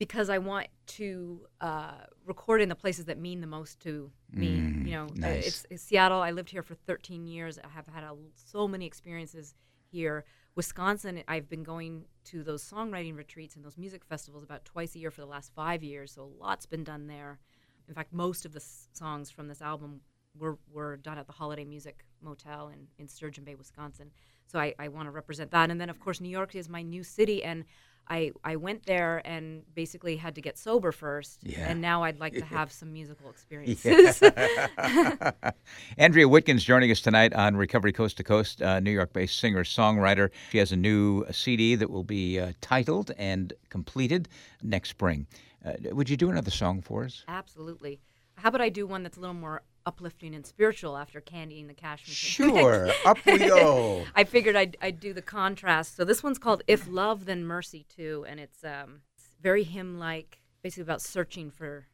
Because 0.01 0.31
I 0.31 0.39
want 0.39 0.69
to 0.87 1.47
uh, 1.61 1.93
record 2.25 2.63
in 2.63 2.71
the 2.71 2.75
places 2.75 3.05
that 3.05 3.19
mean 3.19 3.43
the 3.43 3.47
most 3.47 3.81
to 3.81 4.11
me. 4.33 4.57
Mm, 4.57 4.87
you 4.87 4.93
know, 4.93 5.05
uh, 5.05 5.29
nice. 5.29 5.47
it's, 5.47 5.67
it's 5.69 5.83
Seattle. 5.83 6.23
I 6.23 6.31
lived 6.31 6.49
here 6.49 6.63
for 6.63 6.75
13 6.75 7.27
years. 7.27 7.59
I 7.63 7.69
have 7.69 7.87
had 7.87 8.03
a, 8.03 8.17
so 8.35 8.67
many 8.67 8.87
experiences 8.87 9.55
here. 9.93 10.25
Wisconsin, 10.57 11.23
I've 11.29 11.51
been 11.51 11.63
going 11.63 12.07
to 12.25 12.43
those 12.43 12.65
songwriting 12.65 13.15
retreats 13.15 13.57
and 13.57 13.65
those 13.65 13.77
music 13.77 14.03
festivals 14.03 14.43
about 14.43 14.65
twice 14.65 14.95
a 14.95 14.99
year 14.99 15.11
for 15.11 15.21
the 15.21 15.27
last 15.27 15.53
five 15.55 15.85
years. 15.85 16.13
So 16.13 16.23
a 16.23 16.43
lot's 16.43 16.65
been 16.65 16.83
done 16.83 17.07
there. 17.07 17.39
In 17.87 17.95
fact, 17.95 18.15
most 18.15 18.47
of 18.47 18.53
the 18.53 18.61
s- 18.61 18.89
songs 18.95 19.31
from 19.31 19.49
this 19.49 19.61
album 19.61 20.01
were, 20.35 20.57
were 20.73 20.97
done 20.97 21.19
at 21.19 21.27
the 21.27 21.35
Holiday 21.35 21.67
Music 21.67 22.07
Motel 22.23 22.69
in, 22.69 22.87
in 22.99 23.07
Sturgeon 23.07 23.45
Bay, 23.45 23.55
Wisconsin. 23.55 24.13
So 24.47 24.59
I, 24.59 24.75
I 24.79 24.89
want 24.89 25.09
to 25.09 25.11
represent 25.11 25.51
that. 25.51 25.71
And 25.71 25.79
then, 25.79 25.91
of 25.91 26.01
course, 26.01 26.23
New 26.23 26.31
York 26.31 26.55
is 26.55 26.71
my 26.71 26.81
new 26.81 27.03
city. 27.03 27.45
And 27.45 27.65
I, 28.11 28.33
I 28.43 28.57
went 28.57 28.87
there 28.87 29.23
and 29.25 29.63
basically 29.75 30.17
had 30.17 30.35
to 30.35 30.41
get 30.41 30.59
sober 30.59 30.91
first. 30.91 31.39
Yeah. 31.45 31.61
And 31.69 31.81
now 31.81 32.03
I'd 32.03 32.19
like 32.19 32.35
to 32.35 32.45
have 32.57 32.73
some 32.73 32.93
musical 32.93 33.31
experiences. 33.31 34.21
Andrea 35.97 36.27
Wittgens 36.27 36.61
joining 36.61 36.91
us 36.91 37.01
tonight 37.01 37.33
on 37.33 37.57
Recovery 37.57 37.93
Coast 37.93 38.17
to 38.17 38.25
Coast, 38.25 38.61
uh, 38.61 38.81
New 38.81 38.91
York 38.91 39.13
based 39.13 39.39
singer 39.39 39.63
songwriter. 39.63 40.31
She 40.51 40.59
has 40.59 40.73
a 40.73 40.77
new 40.77 41.25
CD 41.31 41.77
that 41.77 41.89
will 41.89 42.05
be 42.05 42.41
uh, 42.41 42.53
titled 42.61 43.13
and 43.17 43.53
completed 43.69 44.29
next 44.61 44.91
spring. 44.91 45.29
Uh, 45.65 45.75
would 45.93 46.11
you 46.11 46.17
do 46.17 46.31
another 46.31 46.51
song 46.51 46.83
for 46.83 47.05
us? 47.05 47.25
Absolutely. 47.29 48.01
How 48.35 48.49
about 48.49 48.61
I 48.61 48.71
do 48.71 48.87
one 48.87 49.03
that's 49.05 49.19
a 49.19 49.21
little 49.21 49.35
more 49.35 49.63
uplifting 49.87 50.35
and 50.35 50.47
spiritual 50.47 50.97
after 50.97 51.21
Candy 51.21 51.61
and 51.61 51.69
the 51.71 51.75
Cash 51.75 52.07
Machine? 52.07 52.51
Sure. 52.51 52.91
Up 53.05 53.19
we 53.27 53.39
go. 53.39 54.05
I 54.15 54.25
figured 54.25 54.57
I'd, 54.57 54.77
I'd 54.81 55.01
do 55.01 55.13
the 55.13 55.23
contrast. 55.23 55.97
So 55.97 56.05
this 56.05 56.23
one's 56.23 56.39
called 56.39 56.63
"If 56.67 56.89
Love 56.89 57.25
Then 57.25 57.45
Mercy" 57.45 57.87
too, 57.89 58.25
and 58.29 58.41
it's 58.41 58.65
um, 58.65 59.03
very 59.43 59.65
hymn-like, 59.65 60.41
basically 60.63 60.83
about 60.83 61.03
searching 61.03 61.51
for, 61.51 61.87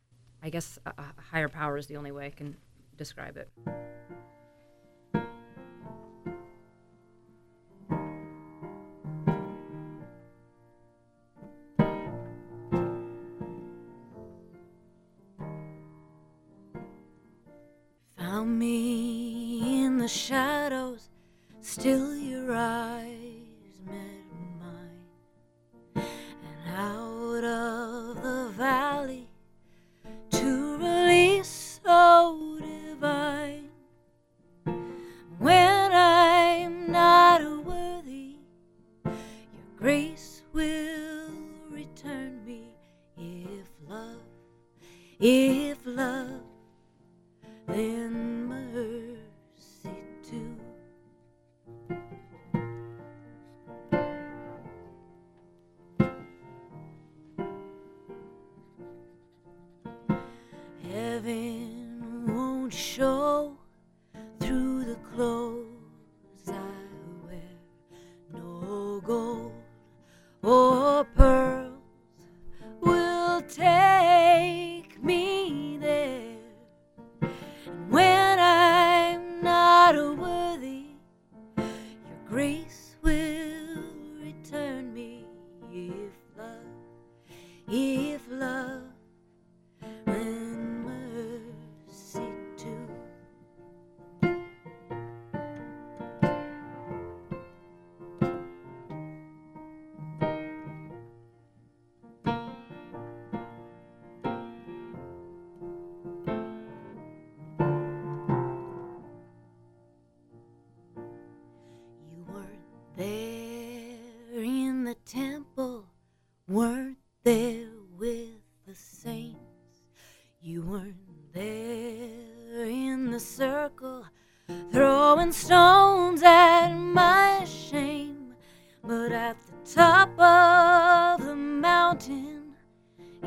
I 0.43 0.51
guess, 0.51 0.79
a, 0.87 0.91
a 0.99 1.15
higher 1.31 1.49
power 1.49 1.77
is 1.77 1.87
the 1.87 1.97
only 1.97 2.13
way 2.13 2.27
I 2.27 2.31
can 2.31 2.57
describe 2.97 3.37
it. 3.37 3.49
Still 21.79 22.17
your 22.17 22.55
eyes 22.55 23.06
Won't 61.27 62.73
show 62.73 63.16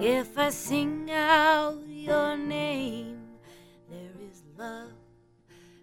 if 0.02 0.38
I 0.38 0.50
sing 0.50 1.12
out 1.12 1.78
your 1.86 2.38
name, 2.38 3.20
there 3.90 4.16
is 4.32 4.44
love, 4.58 4.92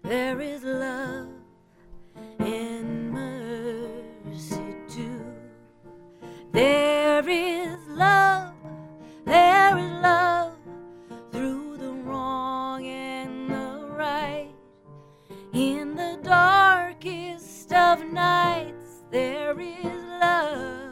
there 0.01 0.41
is 0.41 0.63
love 0.63 1.27
and 2.39 3.11
mercy 3.11 4.75
too. 4.89 5.23
There 6.51 7.29
is 7.29 7.77
love, 7.89 8.55
there 9.25 9.77
is 9.77 9.91
love 10.01 10.53
through 11.31 11.77
the 11.77 11.91
wrong 11.91 12.87
and 12.87 13.51
the 13.51 13.87
right. 13.91 14.49
In 15.53 15.95
the 15.95 16.19
darkest 16.23 17.71
of 17.71 18.03
nights, 18.11 19.03
there 19.11 19.59
is 19.59 20.03
love. 20.19 20.86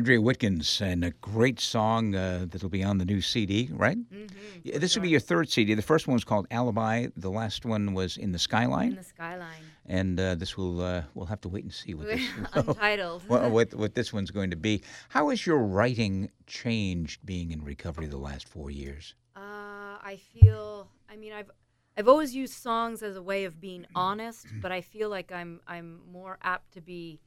Andrea 0.00 0.18
Wittgens, 0.18 0.80
and 0.80 1.04
a 1.04 1.10
great 1.20 1.60
song 1.60 2.14
uh, 2.14 2.46
that'll 2.48 2.70
be 2.70 2.82
on 2.82 2.96
the 2.96 3.04
new 3.04 3.20
CD, 3.20 3.68
right? 3.70 3.98
Mm-hmm. 3.98 4.34
Yeah, 4.62 4.78
this 4.78 4.96
will 4.96 5.02
be 5.02 5.10
your 5.10 5.20
third 5.20 5.50
CD. 5.50 5.74
The 5.74 5.82
first 5.82 6.08
one 6.08 6.14
was 6.14 6.24
called 6.24 6.46
Alibi. 6.50 7.08
The 7.18 7.28
last 7.28 7.66
one 7.66 7.92
was 7.92 8.16
In 8.16 8.32
the 8.32 8.38
Skyline. 8.38 8.92
In 8.92 8.96
the 8.96 9.04
skyline. 9.04 9.62
and 9.84 10.18
uh, 10.18 10.36
this 10.36 10.56
will 10.56 10.80
uh, 10.80 11.02
we'll 11.14 11.26
have 11.26 11.42
to 11.42 11.50
wait 11.50 11.64
and 11.64 11.72
see 11.74 11.92
what 11.92 12.06
this 12.06 12.26
Untitled. 12.54 13.24
what, 13.28 13.50
what 13.56 13.74
what 13.74 13.94
this 13.94 14.10
one's 14.10 14.30
going 14.30 14.48
to 14.48 14.56
be. 14.56 14.82
How 15.10 15.28
has 15.28 15.46
your 15.46 15.58
writing 15.58 16.30
changed 16.46 17.26
being 17.26 17.50
in 17.50 17.62
recovery 17.62 18.06
the 18.06 18.16
last 18.16 18.48
four 18.48 18.70
years? 18.70 19.14
Uh, 19.36 20.00
I 20.02 20.18
feel. 20.32 20.88
I 21.10 21.16
mean, 21.16 21.34
I've 21.34 21.50
I've 21.98 22.08
always 22.08 22.34
used 22.34 22.54
songs 22.54 23.02
as 23.02 23.16
a 23.16 23.22
way 23.22 23.44
of 23.44 23.60
being 23.60 23.84
honest, 23.94 24.46
but 24.62 24.72
I 24.72 24.80
feel 24.80 25.10
like 25.10 25.30
I'm 25.30 25.60
I'm 25.68 26.00
more 26.10 26.38
apt 26.40 26.72
to 26.72 26.80
be, 26.80 27.20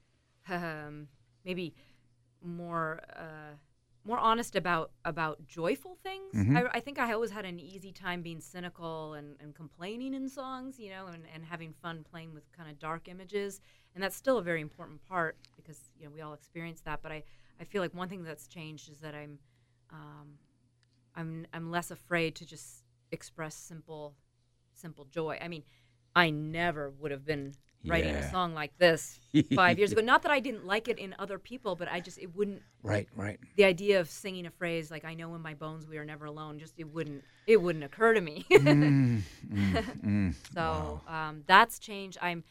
um, 0.50 1.08
maybe 1.46 1.76
more 2.44 3.02
uh, 3.16 3.56
more 4.06 4.18
honest 4.20 4.56
about 4.56 4.92
about 5.06 5.46
joyful 5.48 5.96
things. 6.04 6.36
Mhm. 6.36 6.58
I, 6.58 6.78
I 6.78 6.80
think 6.82 7.00
I 7.00 7.14
always 7.14 7.32
had 7.32 7.46
an 7.46 7.60
easy 7.60 7.92
time 7.92 8.22
being 8.22 8.42
cynical 8.42 9.14
and, 9.14 9.38
and 9.40 9.56
complaining 9.56 10.14
in 10.14 10.28
songs, 10.28 10.78
you 10.80 10.90
know, 10.90 11.08
and, 11.08 11.24
and 11.34 11.46
having 11.46 11.74
fun 11.74 12.04
playing 12.04 12.34
with 12.34 12.52
kind 12.52 12.70
of 12.70 12.80
dark 12.80 13.08
images, 13.08 13.62
and 13.96 14.04
that's 14.04 14.16
still 14.16 14.38
a 14.38 14.44
very 14.44 14.62
important 14.62 15.04
part 15.06 15.38
because 15.56 15.80
you 15.98 16.06
know 16.06 16.12
we 16.14 16.22
all 16.22 16.34
experience 16.34 16.82
that. 16.82 17.02
But 17.02 17.12
I 17.12 17.24
I 17.60 17.64
feel 17.64 17.82
like 17.82 17.94
one 17.94 18.10
thing 18.10 18.24
that's 18.24 18.48
changed 18.48 18.90
is 18.92 19.00
that 19.00 19.16
I'm 19.16 19.40
um, 19.92 20.38
I'm 21.16 21.46
I'm 21.54 21.72
less 21.72 21.92
afraid 21.92 22.36
to 22.36 22.46
just 22.46 22.84
express 23.12 23.56
simple 23.56 24.16
simple 24.74 25.06
joy. 25.06 25.38
I 25.42 25.48
mean, 25.48 25.64
I 26.16 26.30
never 26.30 26.90
would 26.90 27.12
have 27.12 27.26
been 27.26 27.54
writing 27.86 28.12
Yeah. 28.14 28.20
a 28.28 28.32
song 28.32 28.54
like 28.54 28.78
this 28.78 29.20
five 29.56 29.78
years 29.78 29.92
ago. 29.94 30.02
Not 30.02 30.22
that 30.24 30.32
I 30.32 30.40
didn't 30.40 30.66
like 30.66 30.88
it 30.88 30.98
in 30.98 31.16
other 31.20 31.38
people, 31.38 31.76
but 31.76 31.88
I 31.92 32.00
just 32.00 32.18
it 32.18 32.36
wouldn't. 32.36 32.62
Right, 32.82 33.08
right. 33.16 33.40
The 33.56 33.64
idea 33.66 34.00
of 34.00 34.10
singing 34.10 34.46
a 34.46 34.52
phrase 34.52 34.92
like 34.92 35.06
"I 35.06 35.14
know 35.14 35.34
in 35.36 35.42
my 35.42 35.54
bones 35.54 35.88
we 35.88 35.98
are 35.98 36.06
never 36.06 36.26
alone" 36.26 36.60
just 36.60 36.74
it 36.78 36.88
wouldn't 36.88 37.24
it 37.48 37.58
wouldn't 37.62 37.84
occur 37.84 38.14
to 38.14 38.22
me. 38.22 38.46
Mm, 38.52 39.22
mm, 39.52 39.74
mm. 40.06 40.36
so 40.54 41.02
um, 41.08 41.44
that's 41.48 41.80
changed. 41.80 42.18
I'm 42.22 42.44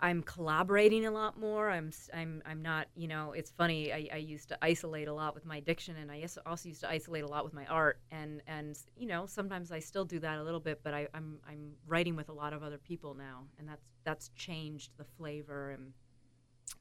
I'm 0.00 0.22
collaborating 0.22 1.06
a 1.06 1.10
lot 1.10 1.38
more. 1.38 1.70
I'm 1.70 1.90
I'm 2.14 2.42
I'm 2.46 2.62
not. 2.62 2.86
You 2.94 3.08
know, 3.08 3.32
it's 3.32 3.50
funny. 3.50 3.92
I, 3.92 4.08
I 4.12 4.16
used 4.18 4.48
to 4.50 4.58
isolate 4.62 5.08
a 5.08 5.12
lot 5.12 5.34
with 5.34 5.44
my 5.44 5.56
addiction, 5.56 5.96
and 5.96 6.10
I 6.10 6.24
also 6.46 6.68
used 6.68 6.82
to 6.82 6.88
isolate 6.90 7.24
a 7.24 7.26
lot 7.26 7.44
with 7.44 7.52
my 7.54 7.66
art. 7.66 7.98
And 8.12 8.40
and 8.46 8.78
you 8.96 9.08
know, 9.08 9.26
sometimes 9.26 9.72
I 9.72 9.80
still 9.80 10.04
do 10.04 10.18
that 10.20 10.38
a 10.38 10.42
little 10.42 10.60
bit, 10.60 10.80
but 10.84 10.94
I, 10.94 11.08
I'm 11.14 11.38
I'm 11.48 11.72
writing 11.86 12.14
with 12.14 12.28
a 12.28 12.32
lot 12.32 12.52
of 12.52 12.62
other 12.62 12.78
people 12.78 13.14
now, 13.14 13.44
and 13.58 13.68
that's 13.68 13.86
that's 14.04 14.28
changed 14.36 14.92
the 14.98 15.04
flavor 15.04 15.70
and 15.70 15.92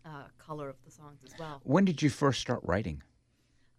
uh, 0.06 0.28
color 0.38 0.70
of 0.70 0.76
the 0.86 0.92
songs 0.92 1.22
as 1.26 1.34
well. 1.40 1.60
When 1.64 1.86
did 1.86 2.02
you 2.02 2.10
first 2.10 2.40
start 2.40 2.62
writing? 2.64 3.02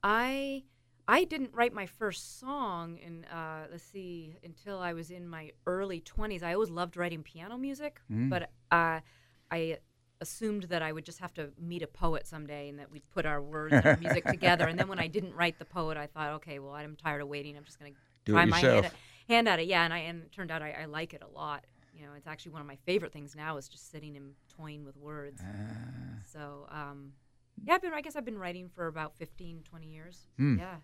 I 0.02 0.64
I 1.06 1.24
didn't 1.24 1.54
write 1.54 1.72
my 1.72 1.86
first 1.86 2.38
song 2.38 2.98
in 2.98 3.24
uh, 3.26 3.66
let's 3.70 3.84
see 3.84 4.36
until 4.44 4.78
I 4.78 4.92
was 4.92 5.10
in 5.10 5.28
my 5.28 5.52
early 5.66 6.00
twenties. 6.00 6.42
I 6.42 6.54
always 6.54 6.70
loved 6.70 6.96
writing 6.96 7.22
piano 7.22 7.56
music, 7.56 8.00
Mm. 8.10 8.28
but 8.30 8.50
uh, 8.70 9.00
I 9.50 9.78
assumed 10.20 10.64
that 10.64 10.82
I 10.82 10.92
would 10.92 11.04
just 11.04 11.20
have 11.20 11.32
to 11.34 11.50
meet 11.58 11.82
a 11.82 11.86
poet 11.86 12.26
someday 12.26 12.68
and 12.68 12.78
that 12.78 12.90
we'd 12.90 13.08
put 13.10 13.24
our 13.24 13.40
words 13.40 13.74
and 13.74 13.86
our 13.86 13.96
music 13.96 14.24
together. 14.26 14.66
And 14.66 14.78
then 14.78 14.88
when 14.88 14.98
I 14.98 15.06
didn't 15.06 15.34
write 15.34 15.58
the 15.58 15.64
poet, 15.64 15.96
I 15.96 16.06
thought, 16.06 16.30
okay, 16.34 16.58
well, 16.58 16.72
I'm 16.72 16.96
tired 16.96 17.22
of 17.22 17.28
waiting. 17.28 17.56
I'm 17.56 17.64
just 17.64 17.78
going 17.78 17.94
to 18.26 18.32
try 18.32 18.44
my 18.44 18.58
hand 18.58 18.86
at, 18.86 18.92
hand 19.28 19.48
at 19.48 19.60
it. 19.60 19.66
Yeah, 19.66 19.84
and 19.84 19.92
I 19.92 19.98
and 19.98 20.24
it 20.24 20.32
turned 20.32 20.50
out 20.50 20.62
I, 20.62 20.74
I 20.82 20.84
like 20.86 21.14
it 21.14 21.22
a 21.22 21.28
lot. 21.28 21.64
You 21.94 22.06
know, 22.06 22.12
it's 22.16 22.26
actually 22.26 22.52
one 22.52 22.60
of 22.60 22.66
my 22.66 22.76
favorite 22.86 23.12
things 23.12 23.34
now 23.34 23.56
is 23.56 23.68
just 23.68 23.90
sitting 23.90 24.16
and 24.16 24.34
toying 24.56 24.84
with 24.84 24.96
words. 24.96 25.40
Ah. 25.44 26.22
So, 26.32 26.66
um, 26.70 27.12
yeah, 27.64 27.74
I've 27.74 27.82
been, 27.82 27.92
I 27.92 28.00
guess 28.00 28.14
I've 28.14 28.24
been 28.24 28.38
writing 28.38 28.68
for 28.68 28.86
about 28.86 29.16
15, 29.16 29.64
20 29.68 29.86
years. 29.86 30.28
Hmm. 30.36 30.58
Yeah. 30.58 30.76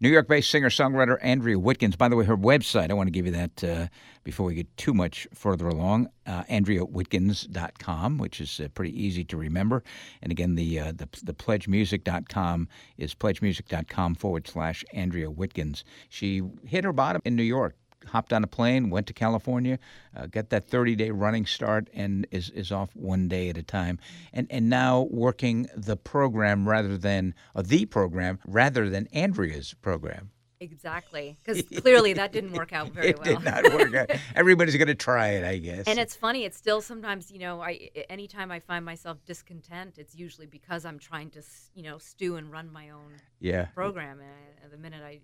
New 0.00 0.08
York 0.08 0.28
based 0.28 0.50
singer 0.50 0.68
songwriter 0.68 1.18
Andrea 1.22 1.56
Wittgens. 1.56 1.98
By 1.98 2.08
the 2.08 2.16
way, 2.16 2.24
her 2.24 2.36
website, 2.36 2.90
I 2.90 2.94
want 2.94 3.06
to 3.08 3.10
give 3.10 3.26
you 3.26 3.32
that 3.32 3.64
uh, 3.64 3.86
before 4.22 4.46
we 4.46 4.54
get 4.54 4.76
too 4.76 4.92
much 4.92 5.26
further 5.32 5.66
along. 5.66 6.08
Uh, 6.26 6.44
AndreaWittgens.com, 6.44 8.18
which 8.18 8.40
is 8.40 8.60
uh, 8.60 8.68
pretty 8.74 9.02
easy 9.02 9.24
to 9.24 9.36
remember. 9.38 9.82
And 10.20 10.30
again, 10.30 10.54
the, 10.54 10.78
uh, 10.78 10.92
the, 10.92 11.08
the 11.22 11.32
pledgemusic.com 11.32 12.68
is 12.98 13.14
pledgemusic.com 13.14 14.14
forward 14.16 14.46
slash 14.46 14.84
Andrea 14.92 15.30
Wittgens. 15.30 15.82
She 16.10 16.42
hit 16.66 16.84
her 16.84 16.92
bottom 16.92 17.22
in 17.24 17.36
New 17.36 17.42
York. 17.42 17.77
Hopped 18.06 18.32
on 18.32 18.42
a 18.44 18.46
plane, 18.46 18.90
went 18.90 19.06
to 19.08 19.12
California, 19.12 19.78
uh, 20.16 20.26
got 20.26 20.50
that 20.50 20.64
30 20.64 20.96
day 20.96 21.10
running 21.10 21.46
start, 21.46 21.90
and 21.92 22.26
is, 22.30 22.48
is 22.50 22.72
off 22.72 22.94
one 22.94 23.28
day 23.28 23.50
at 23.50 23.58
a 23.58 23.62
time. 23.62 23.98
And, 24.32 24.46
and 24.50 24.70
now 24.70 25.08
working 25.10 25.68
the 25.76 25.96
program 25.96 26.68
rather 26.68 26.96
than, 26.96 27.34
uh, 27.54 27.62
the 27.62 27.84
program 27.86 28.38
rather 28.46 28.88
than 28.88 29.08
Andrea's 29.12 29.74
program. 29.74 30.30
Exactly, 30.60 31.38
because 31.44 31.62
clearly 31.80 32.12
that 32.14 32.32
didn't 32.32 32.52
work 32.52 32.72
out 32.72 32.88
very 32.90 33.08
it 33.10 33.18
well. 33.18 33.36
did 33.36 33.44
not 33.44 33.62
work 33.72 33.94
out. 33.94 34.10
Everybody's 34.34 34.76
going 34.76 34.88
to 34.88 34.94
try 34.94 35.28
it, 35.28 35.44
I 35.44 35.58
guess. 35.58 35.86
And 35.86 35.98
it's 35.98 36.16
funny. 36.16 36.44
It's 36.44 36.56
still 36.56 36.80
sometimes, 36.80 37.30
you 37.30 37.38
know, 37.38 37.60
I 37.60 37.90
anytime 38.10 38.50
I 38.50 38.58
find 38.58 38.84
myself 38.84 39.18
discontent, 39.24 39.98
it's 39.98 40.16
usually 40.16 40.46
because 40.46 40.84
I'm 40.84 40.98
trying 40.98 41.30
to, 41.30 41.42
you 41.74 41.84
know, 41.84 41.98
stew 41.98 42.36
and 42.36 42.50
run 42.50 42.72
my 42.72 42.90
own 42.90 43.14
yeah, 43.40 43.66
program. 43.66 44.18
And 44.20 44.30
I, 44.64 44.68
the 44.68 44.78
minute 44.78 45.02
I, 45.04 45.20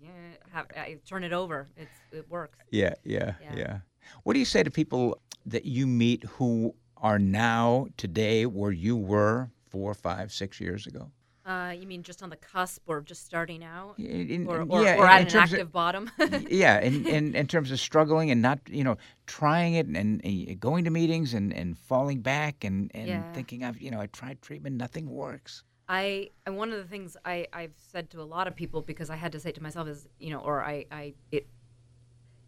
yeah, 0.00 0.08
have, 0.52 0.66
I 0.76 0.98
turn 1.06 1.24
it 1.24 1.32
over, 1.32 1.68
it's 1.76 1.90
it 2.12 2.28
works. 2.30 2.58
yeah, 2.70 2.94
yeah, 3.04 3.34
yeah, 3.42 3.56
Yeah. 3.56 3.78
What 4.24 4.32
do 4.32 4.38
you 4.38 4.44
say 4.46 4.62
to 4.62 4.70
people 4.70 5.20
that 5.46 5.64
you 5.64 5.86
meet 5.86 6.24
who 6.24 6.74
are 6.96 7.18
now 7.18 7.86
today 7.96 8.46
where 8.46 8.72
you 8.72 8.96
were 8.96 9.50
four, 9.68 9.94
five, 9.94 10.32
six 10.32 10.60
years 10.60 10.86
ago? 10.86 11.10
Uh, 11.46 11.72
you 11.76 11.86
mean 11.86 12.02
just 12.02 12.22
on 12.22 12.28
the 12.30 12.36
cusp 12.36 12.82
or 12.86 13.00
just 13.00 13.24
starting 13.24 13.64
out, 13.64 13.98
In- 13.98 14.46
or, 14.46 14.62
or, 14.68 14.82
yeah, 14.84 14.96
or 14.96 15.06
at 15.06 15.22
an 15.22 15.26
terms 15.28 15.52
of- 15.52 15.58
active 15.58 15.72
bottom? 15.72 16.10
yeah, 16.50 16.80
in, 16.80 17.06
in, 17.06 17.34
in 17.34 17.46
terms 17.46 17.70
of 17.70 17.80
struggling 17.80 18.30
and 18.30 18.40
not, 18.42 18.60
you 18.68 18.84
know, 18.84 18.96
trying 19.26 19.74
it 19.74 19.86
and, 19.86 20.20
uh, 20.24 20.54
going 20.60 20.84
to 20.84 20.90
meetings 20.90 21.32
and, 21.34 21.52
and 21.52 21.78
falling 21.78 22.20
back 22.20 22.62
and, 22.64 22.90
and 22.94 23.08
Yeah. 23.08 23.32
thinking, 23.32 23.64
I've, 23.64 23.80
you 23.80 23.90
know, 23.90 24.00
I 24.00 24.06
tried 24.06 24.42
treatment, 24.42 24.76
nothing 24.76 25.08
works. 25.10 25.62
I 25.90 26.30
and 26.46 26.56
one 26.56 26.70
of 26.72 26.78
the 26.78 26.84
things 26.84 27.16
I 27.24 27.48
I've 27.52 27.74
said 27.76 28.10
to 28.10 28.22
a 28.22 28.22
lot 28.22 28.46
of 28.46 28.54
people 28.54 28.80
because 28.80 29.10
I 29.10 29.16
had 29.16 29.32
to 29.32 29.40
say 29.40 29.50
to 29.50 29.60
myself 29.62 29.88
is 29.88 30.08
you 30.20 30.30
know 30.30 30.38
or 30.38 30.62
I 30.62 30.86
I 30.92 31.14
it 31.32 31.48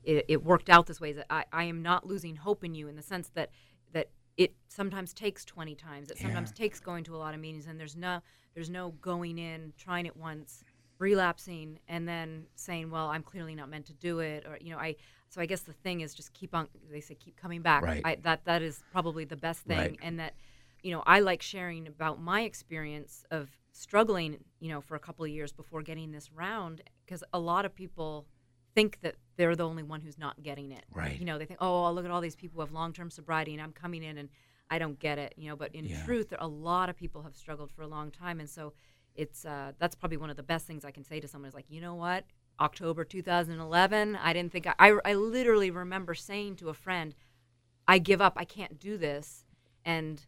it, 0.04 0.24
it 0.28 0.44
worked 0.44 0.70
out 0.70 0.86
this 0.86 1.00
way 1.00 1.10
is 1.10 1.16
that 1.16 1.26
I, 1.28 1.44
I 1.52 1.64
am 1.64 1.82
not 1.82 2.06
losing 2.06 2.36
hope 2.36 2.62
in 2.62 2.74
you 2.76 2.86
in 2.86 2.94
the 2.94 3.02
sense 3.02 3.30
that 3.34 3.50
that 3.92 4.10
it 4.36 4.54
sometimes 4.68 5.12
takes 5.12 5.44
20 5.44 5.74
times 5.74 6.10
it 6.12 6.18
sometimes 6.18 6.52
takes 6.52 6.78
going 6.78 7.02
to 7.04 7.16
a 7.16 7.18
lot 7.18 7.34
of 7.34 7.40
meetings 7.40 7.66
and 7.66 7.80
there's 7.80 7.96
no 7.96 8.20
there's 8.54 8.70
no 8.70 8.90
going 9.00 9.38
in 9.38 9.72
trying 9.76 10.06
it 10.06 10.16
once 10.16 10.62
relapsing 11.00 11.80
and 11.88 12.08
then 12.08 12.46
saying 12.54 12.92
well 12.92 13.08
I'm 13.08 13.24
clearly 13.24 13.56
not 13.56 13.68
meant 13.68 13.86
to 13.86 13.92
do 13.94 14.20
it 14.20 14.46
or 14.46 14.56
you 14.60 14.70
know 14.70 14.78
I 14.78 14.94
so 15.28 15.40
I 15.40 15.46
guess 15.46 15.62
the 15.62 15.72
thing 15.72 16.00
is 16.02 16.14
just 16.14 16.32
keep 16.32 16.54
on 16.54 16.68
they 16.92 17.00
say 17.00 17.16
keep 17.16 17.36
coming 17.36 17.60
back 17.60 17.82
Right. 17.82 18.02
I, 18.04 18.14
that 18.22 18.44
that 18.44 18.62
is 18.62 18.84
probably 18.92 19.24
the 19.24 19.36
best 19.36 19.62
thing 19.62 19.78
Right. 19.78 19.98
and 20.00 20.20
that 20.20 20.34
you 20.82 20.90
know, 20.92 21.02
I 21.06 21.20
like 21.20 21.42
sharing 21.42 21.86
about 21.86 22.20
my 22.20 22.42
experience 22.42 23.24
of 23.30 23.50
struggling, 23.72 24.38
you 24.60 24.68
know, 24.68 24.80
for 24.80 24.94
a 24.94 25.00
couple 25.00 25.24
of 25.24 25.30
years 25.30 25.52
before 25.52 25.82
getting 25.82 26.10
this 26.10 26.30
round 26.32 26.82
because 27.04 27.22
a 27.32 27.38
lot 27.38 27.64
of 27.64 27.74
people 27.74 28.26
think 28.74 28.98
that 29.02 29.16
they're 29.36 29.56
the 29.56 29.66
only 29.66 29.82
one 29.82 30.00
who's 30.00 30.18
not 30.18 30.42
getting 30.42 30.72
it. 30.72 30.84
Right. 30.92 31.18
You 31.18 31.24
know, 31.26 31.38
they 31.38 31.44
think, 31.44 31.60
"Oh, 31.62 31.90
look 31.92 32.04
at 32.04 32.10
all 32.10 32.20
these 32.20 32.36
people 32.36 32.56
who 32.56 32.60
have 32.62 32.72
long-term 32.72 33.10
sobriety 33.10 33.52
and 33.52 33.62
I'm 33.62 33.72
coming 33.72 34.02
in 34.02 34.18
and 34.18 34.28
I 34.70 34.78
don't 34.78 34.98
get 34.98 35.18
it," 35.18 35.34
you 35.36 35.48
know, 35.48 35.56
but 35.56 35.74
in 35.74 35.84
Yeah. 35.86 36.04
truth, 36.04 36.32
a 36.38 36.48
lot 36.48 36.88
of 36.88 36.96
people 36.96 37.22
have 37.22 37.36
struggled 37.36 37.70
for 37.70 37.82
a 37.82 37.86
long 37.86 38.10
time 38.10 38.40
and 38.40 38.48
so 38.48 38.72
it's 39.14 39.44
uh, 39.44 39.72
that's 39.78 39.94
probably 39.94 40.16
one 40.16 40.30
of 40.30 40.36
the 40.36 40.42
best 40.42 40.66
things 40.66 40.84
I 40.86 40.90
can 40.90 41.04
say 41.04 41.20
to 41.20 41.28
someone 41.28 41.48
is 41.48 41.54
like, 41.54 41.68
"You 41.68 41.80
know 41.82 41.94
what? 41.94 42.24
October 42.60 43.04
2011, 43.04 44.16
I 44.16 44.32
didn't 44.32 44.52
think 44.52 44.66
I, 44.66 44.74
I 44.78 44.98
I 45.04 45.14
literally 45.14 45.70
remember 45.70 46.14
saying 46.14 46.56
to 46.56 46.70
a 46.70 46.74
friend, 46.74 47.14
I 47.86 47.98
give 47.98 48.20
up. 48.22 48.34
I 48.36 48.44
can't 48.44 48.78
do 48.78 48.96
this. 48.96 49.44
And 49.84 50.24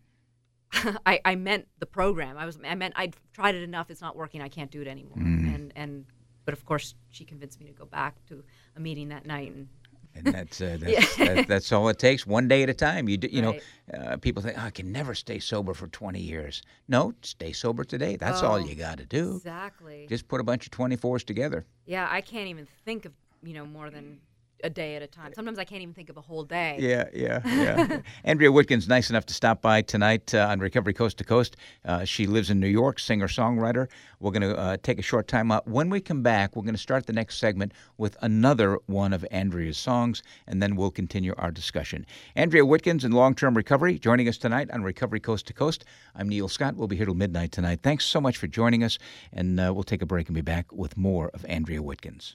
I, 1.07 1.21
I 1.25 1.35
meant 1.37 1.69
the 1.79 1.87
program. 1.87 2.37
I 2.39 2.47
was 2.47 2.59
I 2.65 2.75
meant 2.75 2.95
I'd 2.97 3.15
tried 3.33 3.55
it 3.55 3.63
enough. 3.63 3.91
It's 3.91 4.01
not 4.01 4.17
working. 4.17 4.41
I 4.43 4.49
can't 4.49 4.71
do 4.71 4.81
it 4.81 4.89
anymore. 4.89 5.17
Mm. 5.19 5.55
And 5.55 5.73
and 5.77 6.05
but 6.45 6.53
of 6.55 6.65
course 6.65 6.95
she 7.11 7.25
convinced 7.25 7.61
me 7.61 7.67
to 7.67 7.73
go 7.73 7.87
back 7.87 8.15
to 8.29 8.43
a 8.77 8.81
meeting 8.81 9.09
that 9.09 9.25
night. 9.27 9.53
And 9.55 9.69
And 10.17 10.27
that's 10.27 10.61
uh, 10.61 10.77
that's, 10.81 11.19
Yeah. 11.19 11.35
that, 11.35 11.49
that's 11.49 11.73
all 11.73 11.89
it 11.89 11.99
takes. 11.99 12.27
One 12.27 12.47
day 12.49 12.63
at 12.63 12.71
a 12.71 12.75
time. 12.75 13.09
You 13.09 13.17
do, 13.17 13.29
you 13.31 13.43
Right. 13.43 13.61
know, 13.93 13.99
uh, 13.99 14.17
people 14.19 14.43
think 14.43 14.57
oh, 14.59 14.63
I 14.67 14.71
can 14.71 14.93
never 14.93 15.15
stay 15.15 15.39
sober 15.39 15.75
for 15.75 15.89
twenty 15.89 16.21
years. 16.21 16.63
No, 16.89 17.13
stay 17.23 17.53
sober 17.53 17.85
today. 17.85 18.17
That's 18.17 18.43
all 18.43 18.55
Oh, 18.57 18.59
you 18.69 18.75
got 18.75 18.99
to 18.99 19.07
do. 19.07 19.37
exactly. 19.37 20.07
Just 20.09 20.29
put 20.29 20.41
a 20.41 20.45
bunch 20.45 20.67
of 20.67 20.71
twenty 20.71 20.97
fours 20.97 21.25
together. 21.25 21.65
yeah, 21.87 22.07
I 22.11 22.21
can't 22.21 22.49
even 22.49 22.67
think 22.85 23.05
of 23.07 23.13
you 23.43 23.55
know 23.55 23.67
more 23.67 23.91
than 23.91 24.21
a 24.62 24.71
day 24.71 24.97
at 24.97 25.03
a 25.03 25.07
time. 25.07 25.33
Sometimes 25.35 25.59
I 25.59 25.64
can't 25.64 25.83
even 25.83 25.95
think 25.95 26.09
of 26.09 26.17
a 26.17 26.21
whole 26.21 26.45
day. 26.45 26.77
Yeah, 26.79 27.09
yeah, 27.12 27.40
yeah. 27.45 28.01
Andrea 28.25 28.51
Wittgens, 28.51 28.88
nice 28.88 29.11
enough 29.11 29.27
to 29.27 29.35
stop 29.35 29.61
by 29.61 29.83
tonight 29.83 30.35
uh, 30.35 30.49
on 30.51 30.61
Recovery 30.61 30.95
Coast 30.95 31.19
to 31.19 31.25
Coast. 31.25 31.57
Uh, 31.85 32.05
she 32.05 32.27
lives 32.27 32.51
in 32.51 32.61
New 32.61 32.69
York, 32.69 32.99
singer 32.99 33.29
songwriter. 33.29 33.88
We're 34.21 34.31
going 34.31 34.43
to 34.43 34.57
uh, 34.57 34.77
take 34.83 34.99
a 34.99 35.03
short 35.03 35.29
time 35.29 35.53
out. 35.53 35.69
When 35.69 35.90
we 35.90 36.01
come 36.01 36.23
back, 36.23 36.57
we're 36.57 36.62
going 36.62 36.75
to 36.75 36.81
start 36.81 37.07
the 37.07 37.12
next 37.12 37.38
segment 37.38 37.73
with 37.99 38.17
another 38.23 38.79
one 38.87 39.12
of 39.12 39.27
Andrea's 39.31 39.77
songs, 39.77 40.23
and 40.47 40.62
then 40.62 40.77
we'll 40.77 40.90
continue 40.90 41.35
our 41.37 41.51
discussion. 41.51 42.07
Andrea 42.35 42.62
Wittgens 42.62 43.05
in 43.05 43.12
long 43.12 43.35
term 43.35 43.55
recovery, 43.55 43.99
joining 43.99 44.29
us 44.29 44.38
tonight 44.38 44.71
on 44.71 44.83
Recovery 44.83 45.21
Coast 45.21 45.47
to 45.49 45.53
Coast. 45.53 45.85
I'm 46.14 46.29
Neil 46.29 46.49
Scott. 46.49 46.75
We'll 46.75 46.88
be 46.88 46.97
here 46.97 47.05
till 47.05 47.14
midnight 47.14 47.53
tonight. 47.53 47.81
Thanks 47.83 48.07
so 48.07 48.21
much 48.21 48.38
for 48.38 48.47
joining 48.47 48.83
us, 48.83 48.99
and 49.31 49.61
uh, 49.61 49.73
we'll 49.75 49.83
take 49.83 50.01
a 50.01 50.07
break 50.07 50.29
and 50.29 50.35
be 50.35 50.40
back 50.40 50.73
with 50.73 50.97
more 50.97 51.29
of 51.35 51.45
Andrea 51.47 51.83
Wittgens. 51.83 52.33